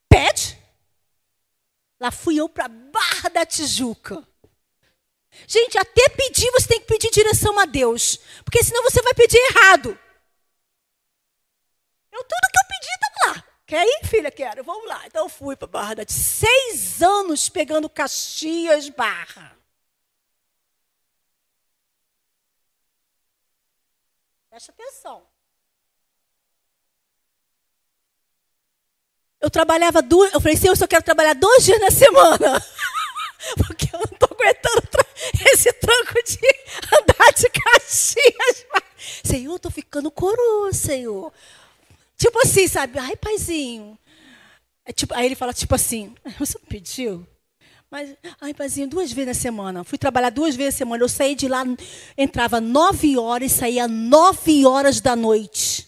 [0.09, 0.57] Pede.
[1.99, 4.27] Lá fui eu para Barra da Tijuca.
[5.47, 9.37] Gente, até pedir você tem que pedir direção a Deus, porque senão você vai pedir
[9.37, 9.89] errado.
[12.11, 13.43] Eu tudo que eu pedi estava lá.
[13.67, 14.31] Quer ir, filha?
[14.31, 14.63] Quero.
[14.63, 15.05] Vamos lá.
[15.05, 16.23] Então eu fui para Barra da Tijuca.
[16.23, 19.54] Seis anos pegando Caxias Barra.
[24.55, 25.21] Preste atenção.
[29.41, 30.33] Eu trabalhava duas.
[30.33, 32.65] Eu falei, Senhor, eu só quero trabalhar dois dias na semana.
[33.67, 34.81] Porque eu não estou aguentando
[35.51, 36.39] esse tranco de
[36.87, 38.65] andar de Caxias.
[39.25, 41.33] Senhor, eu estou ficando coroa, Senhor.
[42.15, 42.97] Tipo assim, sabe?
[42.97, 43.99] Ai, paizinho.
[44.85, 47.27] É tipo, aí ele fala, tipo assim, você não pediu?
[47.95, 49.81] Mas, ai, paizinho, duas vezes na semana.
[49.85, 51.03] Fui trabalhar duas vezes na semana.
[51.05, 51.63] Eu saí de lá,
[52.17, 55.87] entrava nove horas e saía nove horas da noite.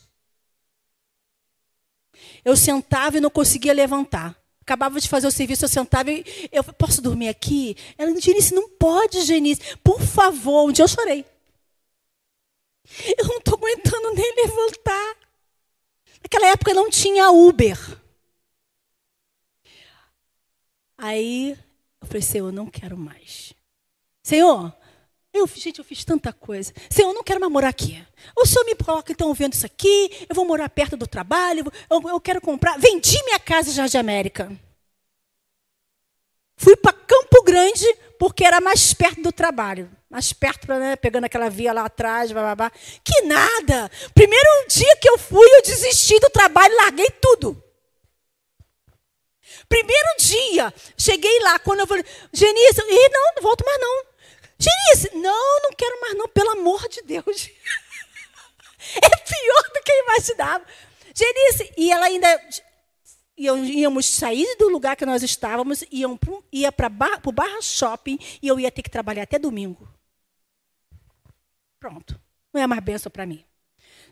[2.45, 4.41] Eu sentava e não conseguia levantar.
[4.61, 7.75] Acabava de fazer o serviço, eu sentava e eu posso dormir aqui?
[7.97, 9.75] Ela, Genice, não pode, Genice.
[9.83, 10.69] Por favor.
[10.69, 11.25] Um dia eu chorei.
[13.17, 15.17] Eu não estou aguentando nem levantar.
[16.23, 17.77] Naquela época não tinha Uber.
[20.97, 21.66] Aí
[22.01, 23.53] eu falei, Senhor, eu não quero mais.
[24.23, 24.73] Senhor,
[25.33, 26.73] eu, gente, eu fiz tanta coisa.
[26.89, 28.03] Senhor, eu não quero mais morar aqui.
[28.35, 32.01] O Senhor me coloca, então, vendo isso aqui, eu vou morar perto do trabalho, eu,
[32.09, 32.77] eu quero comprar.
[32.77, 34.51] Vendi minha casa em Jardim América.
[36.55, 37.85] Fui para Campo Grande,
[38.17, 39.89] porque era mais perto do trabalho.
[40.09, 42.71] Mais perto, né, pegando aquela via lá atrás, blá, blá, blá.
[43.03, 43.91] Que nada!
[44.13, 47.61] Primeiro dia que eu fui, eu desisti do trabalho, larguei tudo.
[49.69, 54.05] Primeiro dia, cheguei lá, quando eu falei, Genice, e não, não volto mais não.
[54.57, 57.49] Genice, não, não quero mais não, pelo amor de Deus.
[58.95, 60.65] é pior do que eu imaginava.
[61.13, 62.41] Genice, e ela ainda,
[63.37, 66.89] íamos sair do lugar que nós estávamos, iam pro, ia para
[67.25, 69.87] o Barra Shopping, e eu ia ter que trabalhar até domingo.
[71.79, 72.19] Pronto,
[72.53, 73.43] não é mais benção para mim.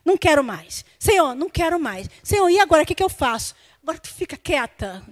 [0.04, 0.86] Não quero mais.
[1.00, 2.08] Senhor, não quero mais.
[2.22, 3.56] Senhor, e agora o que, que eu faço?
[3.82, 5.04] Agora tu fica quieta.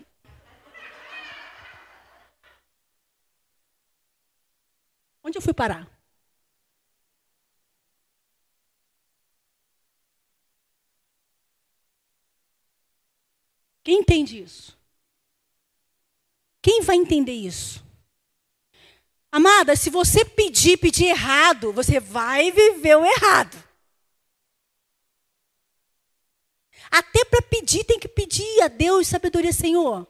[5.23, 5.89] Onde eu fui parar?
[13.83, 14.77] Quem entende isso?
[16.61, 17.83] Quem vai entender isso?
[19.31, 23.61] Amada, se você pedir, pedir errado, você vai viver o errado.
[26.91, 30.07] Até para pedir, tem que pedir a Deus sabedoria, Senhor.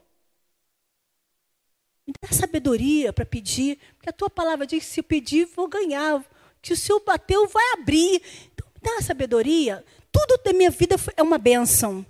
[2.05, 5.67] Me dá sabedoria para pedir, porque a tua palavra diz que se eu pedir, vou
[5.67, 6.23] ganhar.
[6.61, 8.21] Que o Senhor bateu, vai abrir.
[8.53, 9.83] Então, me dá sabedoria.
[10.11, 12.05] Tudo da minha vida é uma bênção.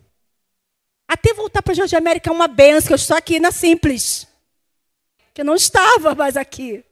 [1.07, 4.27] Até voltar para Jardim América é uma benção, eu estou aqui na Simples.
[5.33, 6.83] Que eu não estava mais aqui.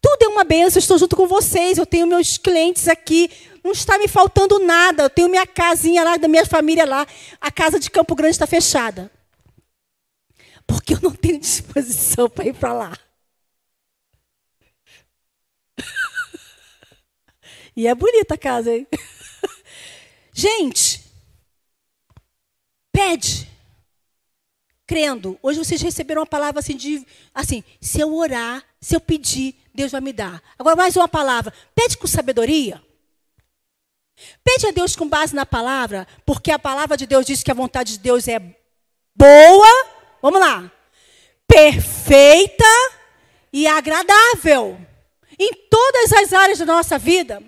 [0.00, 3.30] Tudo é uma benção, eu estou junto com vocês, eu tenho meus clientes aqui,
[3.62, 7.06] não está me faltando nada, eu tenho minha casinha lá, da minha família lá,
[7.40, 9.10] a casa de Campo Grande está fechada.
[10.66, 12.98] Porque eu não tenho disposição para ir para lá.
[17.74, 18.86] E é bonita a casa, hein?
[20.32, 21.02] Gente,
[22.92, 23.48] pede.
[24.86, 25.38] Crendo.
[25.42, 29.92] Hoje vocês receberam uma palavra assim de assim, se eu orar, se eu pedir, Deus
[29.92, 30.42] vai me dar.
[30.58, 31.52] Agora mais uma palavra.
[31.74, 32.82] Pede com sabedoria.
[34.44, 37.54] Pede a Deus com base na palavra, porque a palavra de Deus diz que a
[37.54, 38.38] vontade de Deus é
[39.14, 40.01] boa.
[40.22, 40.70] Vamos lá.
[41.48, 42.64] Perfeita
[43.52, 44.80] e agradável.
[45.36, 47.42] Em todas as áreas da nossa vida.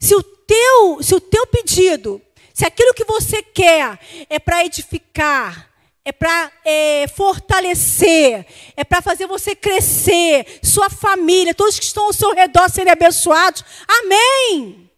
[0.00, 2.20] Se o teu, se o teu pedido,
[2.52, 5.70] se aquilo que você quer é para edificar,
[6.04, 8.44] é para é, fortalecer,
[8.76, 13.64] é para fazer você crescer, sua família, todos que estão ao seu redor serem abençoados,
[13.86, 14.90] amém.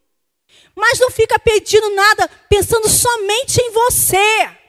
[0.75, 4.60] Mas não fica pedindo nada pensando somente em você.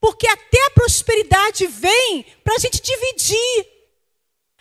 [0.00, 3.66] Porque até a prosperidade vem para a gente dividir.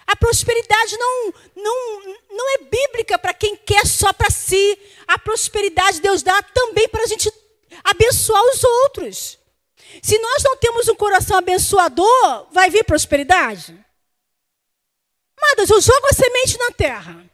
[0.06, 4.80] A prosperidade não, não, não é bíblica para quem quer só para si.
[5.08, 7.32] A prosperidade Deus dá também para a gente
[7.84, 9.38] abençoar os outros.
[10.02, 13.78] Se nós não temos um coração abençoador, vai vir prosperidade?
[15.38, 17.26] Amadas, eu jogo a semente na terra.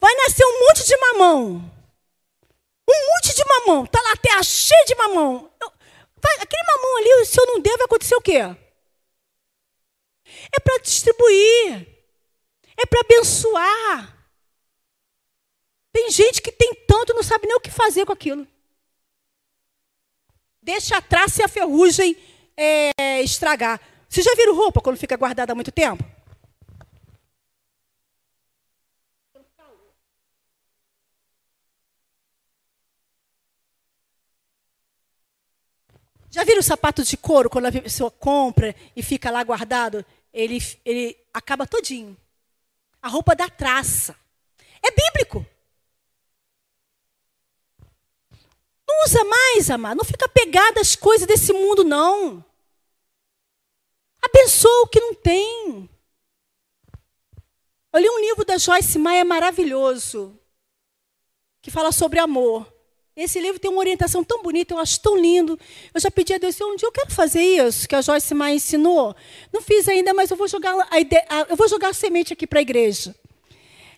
[0.00, 1.72] Vai nascer um monte de mamão.
[2.88, 3.84] Um monte de mamão.
[3.84, 5.50] Está lá a terra cheia de mamão.
[5.60, 5.70] Vai,
[6.40, 8.38] aquele mamão ali, se eu não der, vai acontecer o quê?
[10.52, 11.88] É para distribuir.
[12.76, 14.28] É para abençoar.
[15.92, 18.46] Tem gente que tem tanto não sabe nem o que fazer com aquilo.
[20.62, 22.16] Deixa a traça e a ferrugem
[22.56, 23.80] é, estragar.
[24.08, 26.04] Vocês já viram roupa quando fica guardada há muito tempo?
[36.32, 40.02] Já viram o sapato de couro quando a pessoa compra e fica lá guardado?
[40.32, 42.16] Ele, ele acaba todinho.
[43.02, 44.16] A roupa da traça.
[44.82, 45.44] É bíblico.
[48.88, 49.98] Não usa mais, amado.
[49.98, 52.42] Não fica pegada às coisas desse mundo, não.
[54.22, 55.86] Abençoa o que não tem.
[57.92, 60.40] Eu li um livro da Joyce Maia maravilhoso,
[61.60, 62.71] que fala sobre amor.
[63.14, 65.58] Esse livro tem uma orientação tão bonita, eu acho tão lindo.
[65.92, 68.54] Eu já pedi a Deus, um dia eu quero fazer isso que a Joyce Maia
[68.54, 69.14] ensinou.
[69.52, 72.60] Não fiz ainda, mas eu vou jogar a, ideia, eu vou jogar semente aqui para
[72.60, 73.14] a igreja.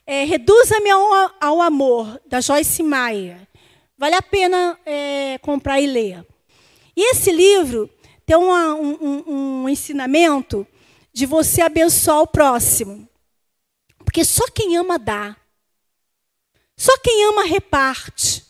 [0.05, 3.47] É, Reduza-me ao, ao, amor, da Joyce Maia.
[3.97, 6.27] Vale a pena é, comprar e ler.
[6.97, 7.89] E esse livro
[8.27, 10.67] tem uma, um, um, um ensinamento
[11.13, 13.09] de você abençoar o próximo.
[14.05, 15.37] Porque só quem ama dá.
[16.77, 18.45] Só quem ama reparte.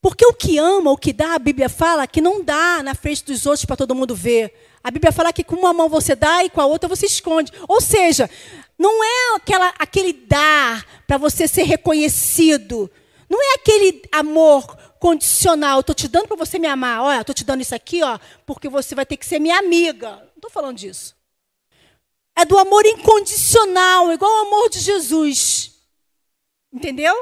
[0.00, 3.24] Porque o que ama, o que dá, a Bíblia fala que não dá na frente
[3.24, 4.52] dos outros para todo mundo ver.
[4.82, 7.52] A Bíblia fala que com uma mão você dá e com a outra você esconde.
[7.68, 8.30] Ou seja,
[8.78, 12.90] não é aquela, aquele dar para você ser reconhecido.
[13.28, 15.80] Não é aquele amor condicional.
[15.80, 17.02] Estou te dando para você me amar.
[17.02, 20.16] Olha, estou te dando isso aqui, ó, porque você vai ter que ser minha amiga.
[20.16, 21.14] Não estou falando disso.
[22.34, 25.72] É do amor incondicional, igual o amor de Jesus.
[26.72, 27.14] Entendeu?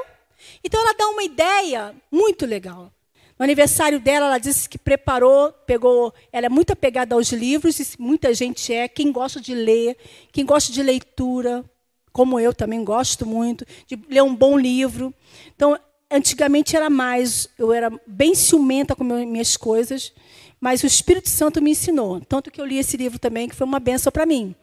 [0.69, 2.93] Então ela dá uma ideia muito legal.
[3.39, 6.13] No aniversário dela, ela disse que preparou, pegou.
[6.31, 8.87] Ela é muito apegada aos livros, e muita gente é.
[8.87, 9.97] Quem gosta de ler,
[10.31, 11.65] quem gosta de leitura,
[12.13, 15.11] como eu também gosto muito, de ler um bom livro.
[15.55, 15.75] Então,
[16.11, 20.13] antigamente era mais, eu era bem ciumenta com minhas coisas,
[20.61, 22.21] mas o Espírito Santo me ensinou.
[22.21, 24.53] Tanto que eu li esse livro também, que foi uma benção para mim.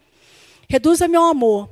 [0.68, 1.68] Reduza meu amor.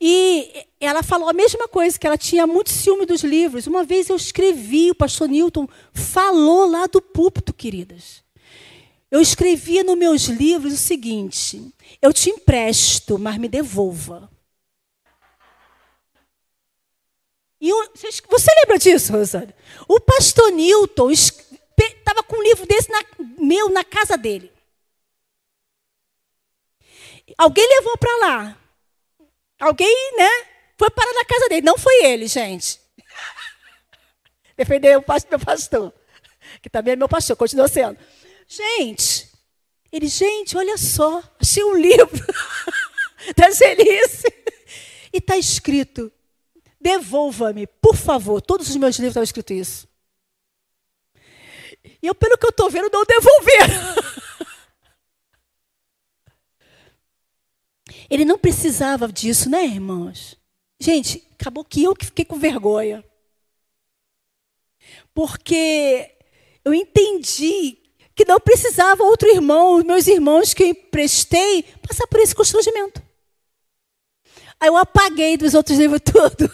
[0.00, 3.66] E ela falou a mesma coisa, que ela tinha muito ciúme dos livros.
[3.66, 8.22] Uma vez eu escrevi, o pastor Newton falou lá do púlpito, queridas.
[9.10, 11.72] Eu escrevia nos meus livros o seguinte:
[12.02, 14.30] eu te empresto, mas me devolva.
[17.60, 17.90] E eu,
[18.28, 19.54] você lembra disso, Rosana?
[19.88, 23.02] O pastor Newton estava com um livro desse na,
[23.38, 24.52] meu na casa dele.
[27.38, 28.63] Alguém levou para lá.
[29.64, 30.28] Alguém, né?
[30.76, 31.62] Foi parar na casa dele.
[31.62, 32.78] Não foi ele, gente.
[34.58, 35.92] Defendeu o meu pastor.
[36.60, 37.98] Que também é meu pastor, continua sendo.
[38.46, 39.30] Gente,
[39.90, 42.10] ele, gente, olha só, achei um livro
[43.34, 44.26] da Gelice.
[45.10, 46.12] E está escrito:
[46.78, 48.42] devolva-me, por favor.
[48.42, 49.88] Todos os meus livros estão escrito isso.
[52.02, 53.94] E eu, pelo que eu estou vendo, não devolveram.
[58.10, 60.36] Ele não precisava disso, né, irmãos?
[60.80, 63.04] Gente, acabou que eu que fiquei com vergonha.
[65.14, 66.10] Porque
[66.64, 67.78] eu entendi
[68.14, 73.02] que não precisava outro irmão, meus irmãos que eu emprestei, passar por esse constrangimento.
[74.60, 76.48] Aí eu apaguei dos outros livros todos.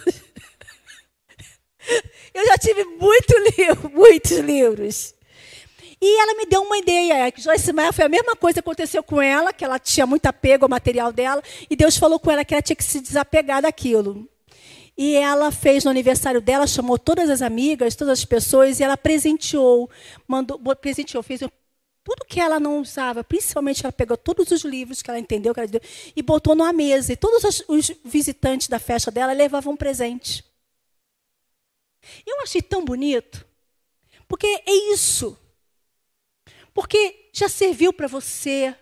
[2.33, 5.15] Eu já tive muito livro, muitos livros.
[6.03, 9.03] E ela me deu uma ideia, que Joyce Meyer foi a mesma coisa que aconteceu
[9.03, 12.43] com ela, que ela tinha muito apego ao material dela, e Deus falou com ela
[12.43, 14.27] que ela tinha que se desapegar daquilo.
[14.97, 18.97] E ela fez no aniversário dela, chamou todas as amigas, todas as pessoas, e ela
[18.97, 19.91] presenteou,
[20.27, 21.41] mandou, presenteou, fez
[22.03, 25.61] tudo que ela não usava, principalmente ela pegou todos os livros que ela entendeu que
[25.61, 25.83] ela deu,
[26.17, 27.13] e botou numa mesa.
[27.13, 30.43] E todos os, os visitantes da festa dela levavam um presente.
[32.27, 33.47] Eu achei tão bonito,
[34.27, 35.37] porque é isso.
[36.73, 38.75] Porque já serviu para você.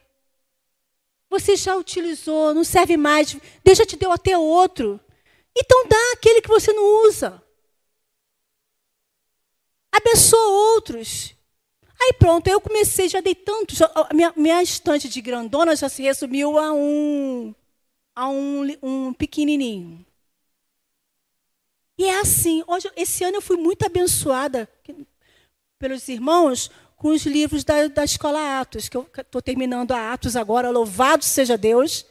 [1.30, 3.36] Você já utilizou, não serve mais.
[3.62, 5.00] Deus já te deu até outro.
[5.56, 7.42] Então dá aquele que você não usa.
[9.92, 11.34] Abençoa outros.
[12.00, 13.74] Aí pronto, eu comecei, já dei tanto.
[13.74, 17.54] Já, a minha, minha estante de grandona já se resumiu a um,
[18.14, 20.06] a um, um pequenininho.
[21.98, 24.68] E é assim, hoje, esse ano eu fui muito abençoada
[25.80, 30.34] pelos irmãos com os livros da, da Escola Atos, que eu estou terminando a Atos
[30.34, 32.04] agora, louvado seja Deus.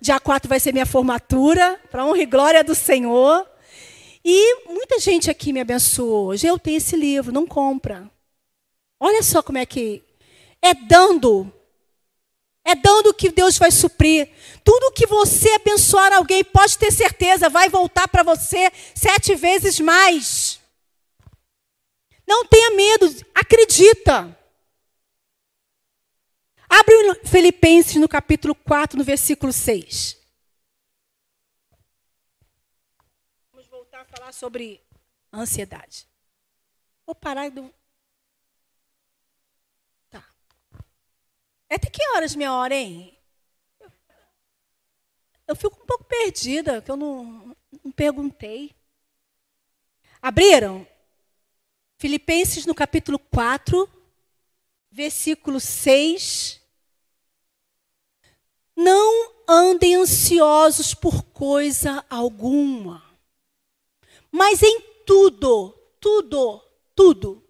[0.00, 3.46] Dia 4 vai ser minha formatura, para honra e glória do Senhor.
[4.22, 6.28] E muita gente aqui me abençoou.
[6.28, 8.08] Hoje eu tenho esse livro, não compra.
[9.00, 10.02] Olha só como é que
[10.60, 11.50] é dando
[12.64, 14.28] é dando que Deus vai suprir.
[14.62, 20.47] Tudo que você abençoar alguém, pode ter certeza, vai voltar para você sete vezes mais.
[22.28, 24.38] Não tenha medo, acredita.
[26.68, 30.18] Abre Filipenses no capítulo 4, no versículo 6.
[33.50, 34.86] Vamos voltar a falar sobre
[35.32, 36.06] ansiedade.
[37.06, 37.72] Vou parar do,
[41.70, 43.16] É até que horas minha hora, hein?
[45.46, 48.74] Eu fico um pouco perdida, que eu não, não perguntei.
[50.20, 50.86] Abriram?
[51.98, 53.88] Filipenses no capítulo 4,
[54.88, 56.60] versículo 6.
[58.76, 63.02] Não andem ansiosos por coisa alguma,
[64.30, 65.70] mas em tudo,
[66.00, 66.62] tudo,
[66.94, 67.44] tudo,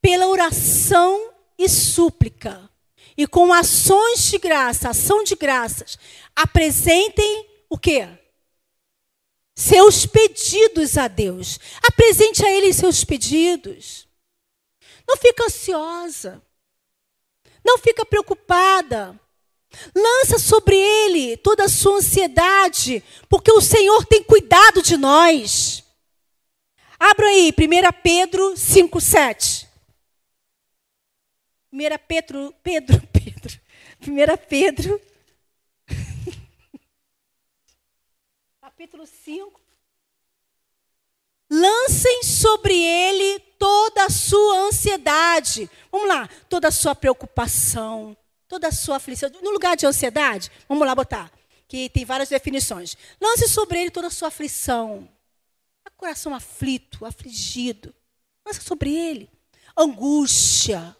[0.00, 2.70] pela oração e súplica
[3.16, 5.98] e com ações de graça, ação de graças,
[6.36, 8.06] apresentem o quê?
[9.56, 11.58] Seus pedidos a Deus.
[11.82, 14.06] Apresente a Ele seus pedidos.
[15.08, 16.42] Não fica ansiosa.
[17.64, 19.18] Não fica preocupada.
[19.94, 25.82] Lança sobre Ele toda a sua ansiedade, porque o Senhor tem cuidado de nós.
[26.98, 29.68] Abra aí, 1 Pedro 5, 7.
[31.72, 33.60] 1 Pedro, Pedro, Pedro,
[34.00, 35.00] 1 Pedro,
[38.76, 39.58] capítulo 5.
[41.50, 45.70] Lancem sobre ele toda a sua ansiedade.
[45.90, 48.14] Vamos lá, toda a sua preocupação,
[48.46, 49.30] toda a sua aflição.
[49.42, 51.32] No lugar de ansiedade, vamos lá botar,
[51.66, 52.98] que tem várias definições.
[53.18, 55.08] Lance sobre ele toda a sua aflição.
[55.96, 57.94] Coração aflito, afligido.
[58.44, 59.30] Lança sobre ele.
[59.74, 60.94] Angústia,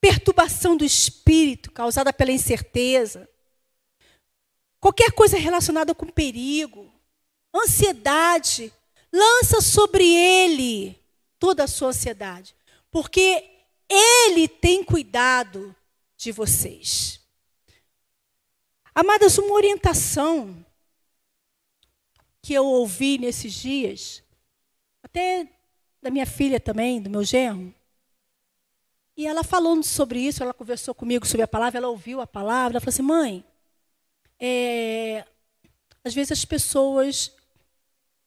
[0.00, 3.28] perturbação do espírito causada pela incerteza,
[4.80, 6.92] qualquer coisa relacionada com perigo,
[7.54, 8.72] ansiedade,
[9.12, 10.98] lança sobre ele
[11.38, 12.54] toda a sua ansiedade,
[12.90, 13.44] porque
[13.88, 15.74] ele tem cuidado
[16.16, 17.20] de vocês.
[18.94, 20.64] Amadas, uma orientação
[22.42, 24.22] que eu ouvi nesses dias,
[25.02, 25.48] até
[26.00, 27.74] da minha filha também, do meu genro,
[29.16, 32.74] e ela falando sobre isso, ela conversou comigo sobre a palavra, ela ouviu a palavra,
[32.74, 33.44] ela falou assim, mãe,
[34.38, 35.24] é,
[36.04, 37.34] às vezes as pessoas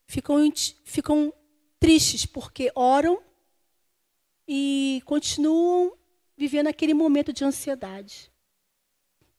[0.08, 0.52] ficam,
[0.84, 1.34] ficam
[1.80, 3.22] tristes porque oram
[4.48, 5.98] e continuam
[6.36, 8.32] vivendo aquele momento de ansiedade.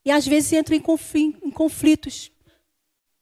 [0.05, 2.31] E às vezes entram em conflitos,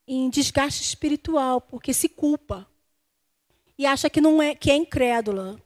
[0.07, 2.69] em desgaste espiritual, porque se culpa
[3.77, 5.61] e acha que não é que é incrédula.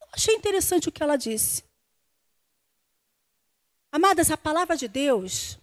[0.00, 1.64] Eu achei interessante o que ela disse.
[3.90, 5.58] Amadas, a palavra de Deus,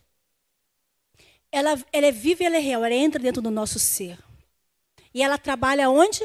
[1.52, 4.18] ela, ela é viva e ela é real, ela entra dentro do nosso ser.
[5.14, 6.24] E ela trabalha onde?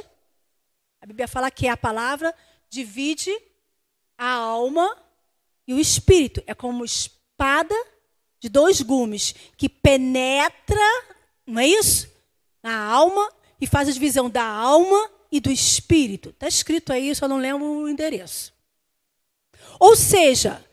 [1.01, 2.35] A Bíblia fala que a palavra
[2.69, 3.31] divide
[4.19, 4.97] a alma
[5.67, 6.43] e o espírito.
[6.47, 7.75] É como espada
[8.39, 10.77] de dois gumes que penetra,
[11.47, 12.11] não é isso?
[12.63, 16.31] Na alma e faz a divisão da alma e do espírito.
[16.31, 18.53] Está escrito aí, só não lembro o endereço.
[19.79, 20.65] Ou seja,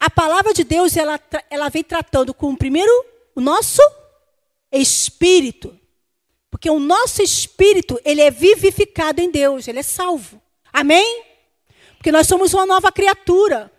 [0.00, 1.20] a palavra de Deus ela,
[1.50, 2.90] ela vem tratando com primeiro
[3.38, 3.80] o nosso
[4.72, 5.78] espírito.
[6.50, 10.42] Porque o nosso espírito, ele é vivificado em Deus, ele é salvo.
[10.72, 11.24] Amém?
[11.96, 13.70] Porque nós somos uma nova criatura.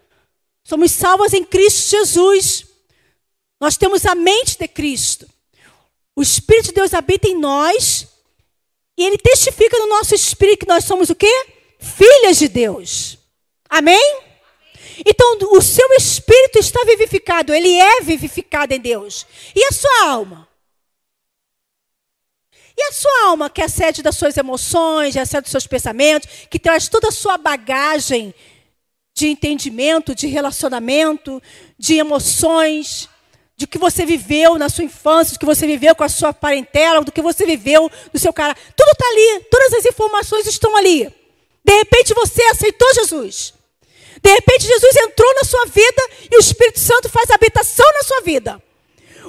[0.63, 2.67] Somos salvas em Cristo Jesus.
[3.59, 5.27] Nós temos a mente de Cristo.
[6.15, 8.07] O Espírito de Deus habita em nós
[8.97, 11.47] e ele testifica no nosso espírito que nós somos o quê?
[11.79, 13.17] Filhas de Deus.
[13.69, 14.28] Amém?
[15.05, 19.25] Então, o seu espírito está vivificado, ele é vivificado em Deus.
[19.55, 20.47] E a sua alma?
[22.77, 26.29] E a sua alma, que é sede das suas emoções, é sede dos seus pensamentos,
[26.49, 28.33] que traz toda a sua bagagem
[29.13, 31.41] de entendimento, de relacionamento,
[31.77, 33.09] de emoções,
[33.57, 37.03] de que você viveu na sua infância, do que você viveu com a sua parentela,
[37.03, 38.55] do que você viveu no seu cara.
[38.55, 41.13] Tudo está ali, todas as informações estão ali.
[41.65, 43.58] De repente você aceitou Jesus.
[44.21, 48.21] De repente Jesus entrou na sua vida e o Espírito Santo faz habitação na sua
[48.21, 48.61] vida.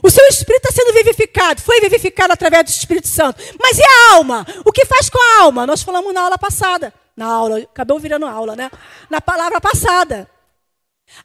[0.02, 3.42] O seu espírito está sendo vivificado, foi vivificado através do Espírito Santo.
[3.60, 4.46] Mas e a alma?
[4.64, 5.66] O que faz com a alma?
[5.66, 6.92] Nós falamos na aula passada.
[7.16, 8.70] Na aula, acabou virando aula, né?
[9.10, 10.30] Na palavra passada.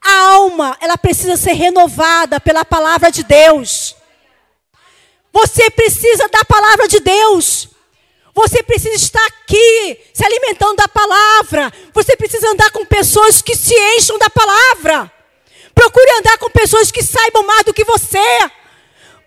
[0.03, 3.95] A alma, ela precisa ser renovada pela palavra de Deus.
[5.31, 7.69] Você precisa da palavra de Deus.
[8.33, 10.84] Você precisa estar aqui, se alimentando da
[11.45, 11.71] palavra.
[11.93, 15.11] Você precisa andar com pessoas que se enchem da palavra.
[15.73, 18.19] Procure andar com pessoas que saibam mais do que você.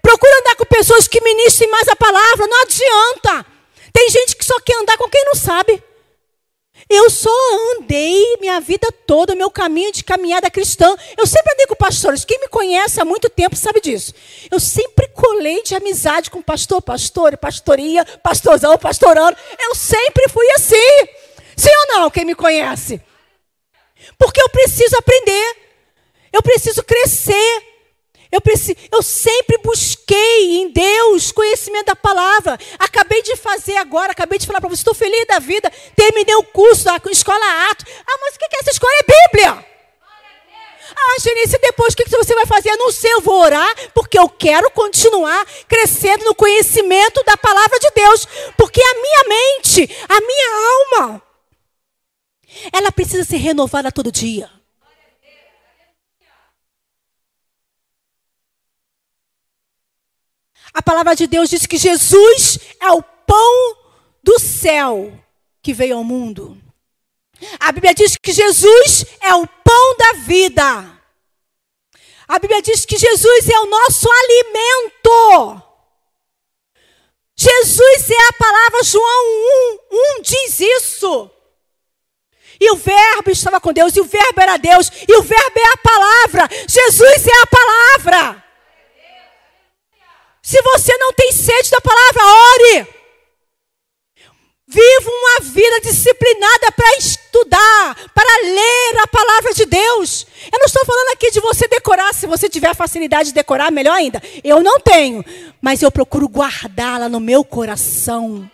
[0.03, 2.47] Procure andar com pessoas que ministrem mais a palavra.
[2.47, 3.47] Não adianta.
[3.93, 5.83] Tem gente que só quer andar com quem não sabe.
[6.89, 7.31] Eu só
[7.77, 10.97] andei minha vida toda, meu caminho de caminhada cristã.
[11.19, 12.25] Eu sempre andei com pastores.
[12.25, 14.15] Quem me conhece há muito tempo sabe disso.
[14.51, 19.37] Eu sempre colei de amizade com pastor, pastor, pastoria, pastorzão, pastorando.
[19.59, 21.18] Eu sempre fui assim.
[21.59, 23.03] Sim ou não, quem me conhece?
[24.17, 25.57] Porque eu preciso aprender.
[26.33, 27.65] Eu preciso crescer.
[28.31, 32.57] Eu, preciso, eu sempre busquei em Deus conhecimento da palavra.
[32.79, 35.69] Acabei de fazer agora, acabei de falar para você, estou feliz da vida.
[35.97, 37.87] Terminei o curso da escola Atos.
[38.07, 38.93] Ah, mas o que é essa escola?
[38.93, 39.67] É Bíblia.
[40.95, 42.71] Ah, Genice, depois o que você vai fazer?
[42.71, 47.79] Eu não sei, eu vou orar, porque eu quero continuar crescendo no conhecimento da palavra
[47.81, 48.29] de Deus.
[48.57, 51.28] Porque a minha mente, a minha alma,
[52.73, 54.51] ela precisa ser renovada todo dia.
[60.73, 63.77] A palavra de Deus diz que Jesus é o pão
[64.23, 65.13] do céu
[65.63, 66.57] que veio ao mundo.
[67.59, 70.99] A Bíblia diz que Jesus é o pão da vida.
[72.27, 75.63] A Bíblia diz que Jesus é o nosso alimento.
[77.35, 79.25] Jesus é a palavra, João
[79.93, 81.31] 1, 1 diz isso.
[82.61, 85.67] E o Verbo estava com Deus, e o Verbo era Deus, e o Verbo é
[85.67, 86.49] a palavra.
[86.67, 88.45] Jesus é a palavra.
[90.43, 92.87] Se você não tem sede da palavra, ore.
[94.71, 100.27] Viva uma vida disciplinada para estudar, para ler a palavra de Deus.
[100.53, 103.95] Eu não estou falando aqui de você decorar, se você tiver facilidade de decorar, melhor
[103.95, 104.23] ainda.
[104.45, 105.25] Eu não tenho,
[105.61, 108.51] mas eu procuro guardá-la no meu coração.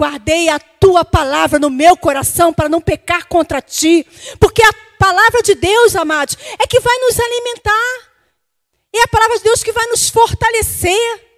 [0.00, 4.02] Guardei a tua palavra no meu coração para não pecar contra ti,
[4.40, 8.10] porque a palavra de Deus, amados, é que vai nos alimentar.
[8.94, 11.28] É a palavra de Deus que vai nos fortalecer.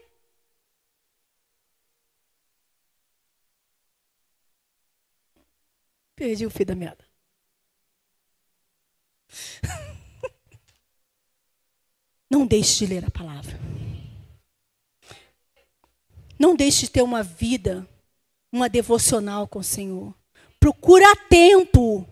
[6.14, 7.04] Perdi o fio da meada.
[12.30, 13.58] Não deixe de ler a palavra.
[16.38, 17.88] Não deixe de ter uma vida,
[18.53, 20.14] uma devocional com o Senhor.
[20.61, 22.07] Procura tempo.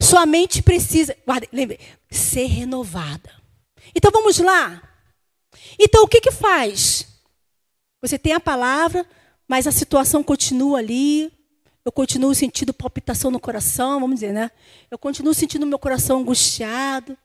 [0.00, 1.16] Sua mente precisa,
[1.52, 1.78] lembre,
[2.10, 3.30] ser renovada.
[3.94, 4.82] Então vamos lá.
[5.78, 7.06] Então o que que faz?
[8.00, 9.06] Você tem a palavra,
[9.46, 11.32] mas a situação continua ali.
[11.84, 14.50] Eu continuo sentindo palpitação no coração, vamos dizer, né?
[14.90, 17.16] Eu continuo sentindo meu coração angustiado.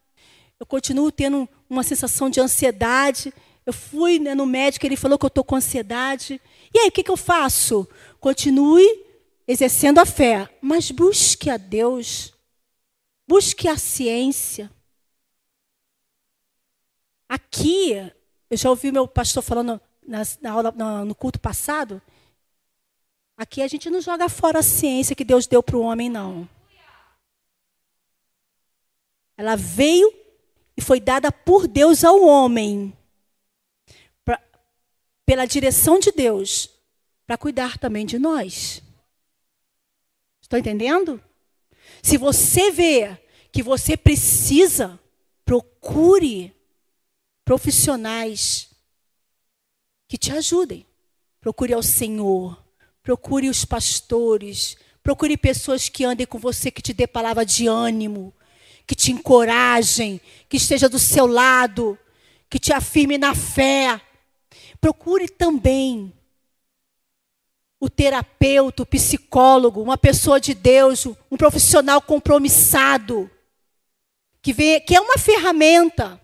[0.59, 3.34] Eu continuo tendo uma sensação de ansiedade.
[3.66, 6.39] Eu fui né, no médico, ele falou que eu estou com ansiedade.
[6.74, 7.88] E aí, o que, que eu faço?
[8.19, 9.05] Continue
[9.47, 12.34] exercendo a fé, mas busque a Deus.
[13.28, 14.72] Busque a ciência.
[17.28, 17.93] Aqui,
[18.49, 20.72] eu já ouvi meu pastor falando na, na aula,
[21.05, 22.01] no culto passado.
[23.38, 26.47] Aqui a gente não joga fora a ciência que Deus deu para o homem, não.
[29.36, 30.13] Ela veio
[30.78, 32.95] e foi dada por Deus ao homem,
[35.32, 36.69] pela direção de Deus,
[37.25, 38.84] para cuidar também de nós.
[40.41, 41.23] Estão entendendo?
[42.03, 43.17] Se você vê
[43.49, 44.99] que você precisa,
[45.45, 46.53] procure
[47.45, 48.71] profissionais
[50.05, 50.86] que te ajudem.
[51.39, 52.61] Procure ao Senhor,
[53.01, 58.34] procure os pastores, procure pessoas que andem com você, que te dê palavra de ânimo,
[58.86, 60.19] que te encorajem,
[60.49, 61.97] que esteja do seu lado,
[62.49, 64.01] que te afirme na fé.
[64.82, 66.11] Procure também
[67.79, 73.29] o terapeuta, o psicólogo, uma pessoa de Deus, um profissional compromissado,
[74.41, 76.19] que, vê, que é uma ferramenta.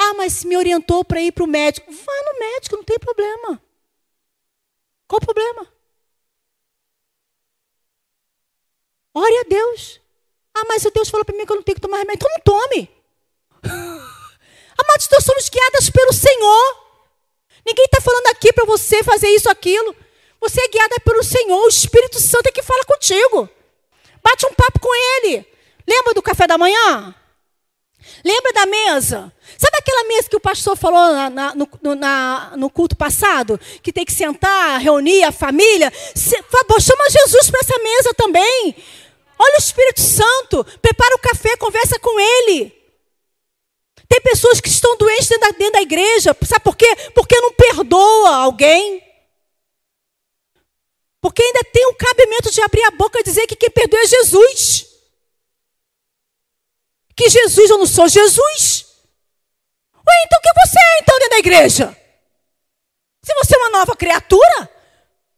[0.00, 1.90] Ah, mas me orientou para ir para o médico.
[1.92, 3.60] Vá no médico, não tem problema.
[5.08, 5.72] Qual o problema?
[9.14, 10.00] Ore a Deus.
[10.54, 12.26] Ah, mas o Deus falou para mim que eu não tenho que tomar remédio.
[12.26, 12.88] Então não tome.
[14.78, 16.87] Amados, nós somos guiadas pelo Senhor.
[17.68, 19.94] Ninguém está falando aqui para você fazer isso, aquilo.
[20.40, 21.62] Você é guiada pelo Senhor.
[21.66, 23.46] O Espírito Santo é que fala contigo.
[24.22, 25.46] Bate um papo com Ele.
[25.86, 27.14] Lembra do café da manhã?
[28.24, 29.30] Lembra da mesa?
[29.58, 33.60] Sabe aquela mesa que o pastor falou na, na, no, na, no, culto passado?
[33.82, 35.92] Que tem que sentar, reunir a família?
[36.14, 36.36] Se,
[36.80, 38.76] chama Jesus para essa mesa também.
[39.38, 42.77] Olha o Espírito Santo, prepara o café, conversa com ele.
[44.08, 46.34] Tem pessoas que estão doentes dentro da, dentro da igreja.
[46.46, 46.88] Sabe por quê?
[47.14, 49.04] Porque não perdoa alguém.
[51.20, 54.06] Porque ainda tem o cabimento de abrir a boca e dizer que quem perdoa é
[54.06, 54.86] Jesus.
[57.14, 58.86] Que Jesus, eu não sou Jesus.
[59.94, 61.96] Ué, então o que você é então dentro da igreja?
[63.22, 64.70] Se você é uma nova criatura,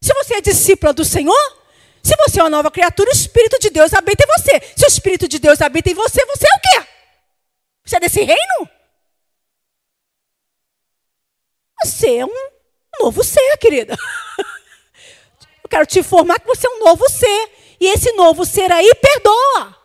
[0.00, 1.58] se você é discípula do Senhor,
[2.02, 4.60] se você é uma nova criatura, o Espírito de Deus habita em você.
[4.76, 6.90] Se o Espírito de Deus habita em você, você é o quê?
[7.90, 8.70] Você é desse reino?
[11.82, 12.50] Você é um
[13.00, 13.96] novo ser, querida.
[15.60, 17.50] Eu quero te informar que você é um novo ser.
[17.80, 19.76] E esse novo ser aí perdoa.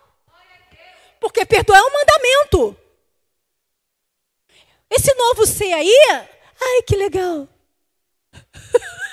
[1.18, 2.76] Porque perdoar é um mandamento.
[4.88, 5.92] Esse novo ser aí,
[6.60, 7.48] ai que legal.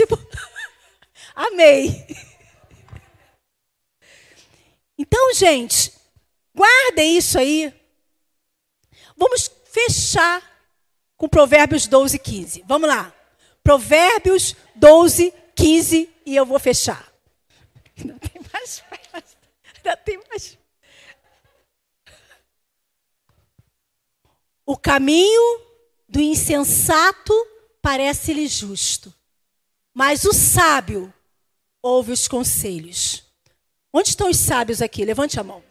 [0.00, 0.18] tipo,
[1.46, 2.06] amei.
[4.98, 5.92] Então, gente,
[6.54, 7.72] guardem isso aí.
[9.16, 10.42] Vamos fechar
[11.16, 12.64] com Provérbios 12, 15.
[12.66, 13.14] Vamos lá.
[13.62, 17.10] Provérbios 12, 15 e eu vou fechar.
[17.96, 18.84] Ainda tem mais.
[19.76, 20.58] Ainda tem mais.
[24.66, 25.60] O caminho
[26.08, 27.32] do insensato
[27.82, 29.12] parece-lhe justo,
[29.92, 31.12] mas o sábio
[31.82, 33.22] ouve os conselhos.
[33.92, 35.04] Onde estão os sábios aqui?
[35.04, 35.62] Levante a mão.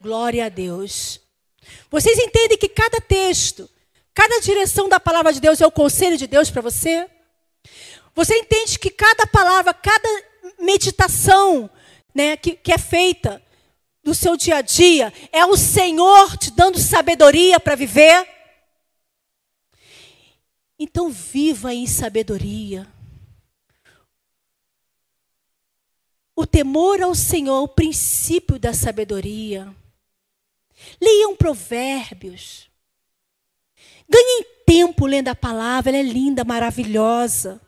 [0.00, 1.20] Glória a Deus.
[1.90, 3.68] Vocês entendem que cada texto,
[4.14, 7.08] cada direção da palavra de Deus é o conselho de Deus para você?
[8.14, 10.08] Você entende que cada palavra, cada
[10.58, 11.68] meditação
[12.14, 13.42] né, que, que é feita
[14.04, 18.26] no seu dia a dia é o Senhor te dando sabedoria para viver?
[20.78, 22.86] Então viva em sabedoria.
[26.38, 29.74] O temor ao Senhor é o princípio da sabedoria.
[31.00, 32.68] Leiam provérbios.
[34.06, 37.58] Ganhem tempo lendo a palavra, ela é linda, maravilhosa.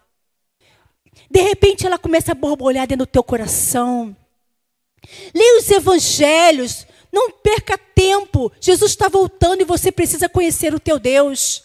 [1.31, 4.15] De repente ela começa a borbulhar dentro do teu coração.
[5.35, 8.53] Leia os evangelhos, não perca tempo.
[8.61, 11.65] Jesus está voltando e você precisa conhecer o teu Deus.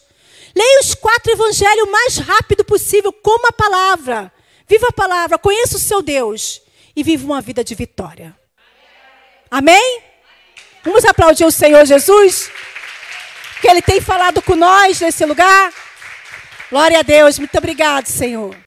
[0.56, 4.32] Leia os quatro evangelhos o mais rápido possível, como a palavra.
[4.66, 6.63] Viva a palavra, conheça o seu Deus
[6.96, 8.36] e viva uma vida de vitória.
[9.50, 10.02] Amém?
[10.82, 12.50] Vamos aplaudir o Senhor Jesus?
[13.60, 15.72] Que Ele tem falado com nós nesse lugar.
[16.70, 17.38] Glória a Deus.
[17.38, 18.63] Muito obrigado, Senhor.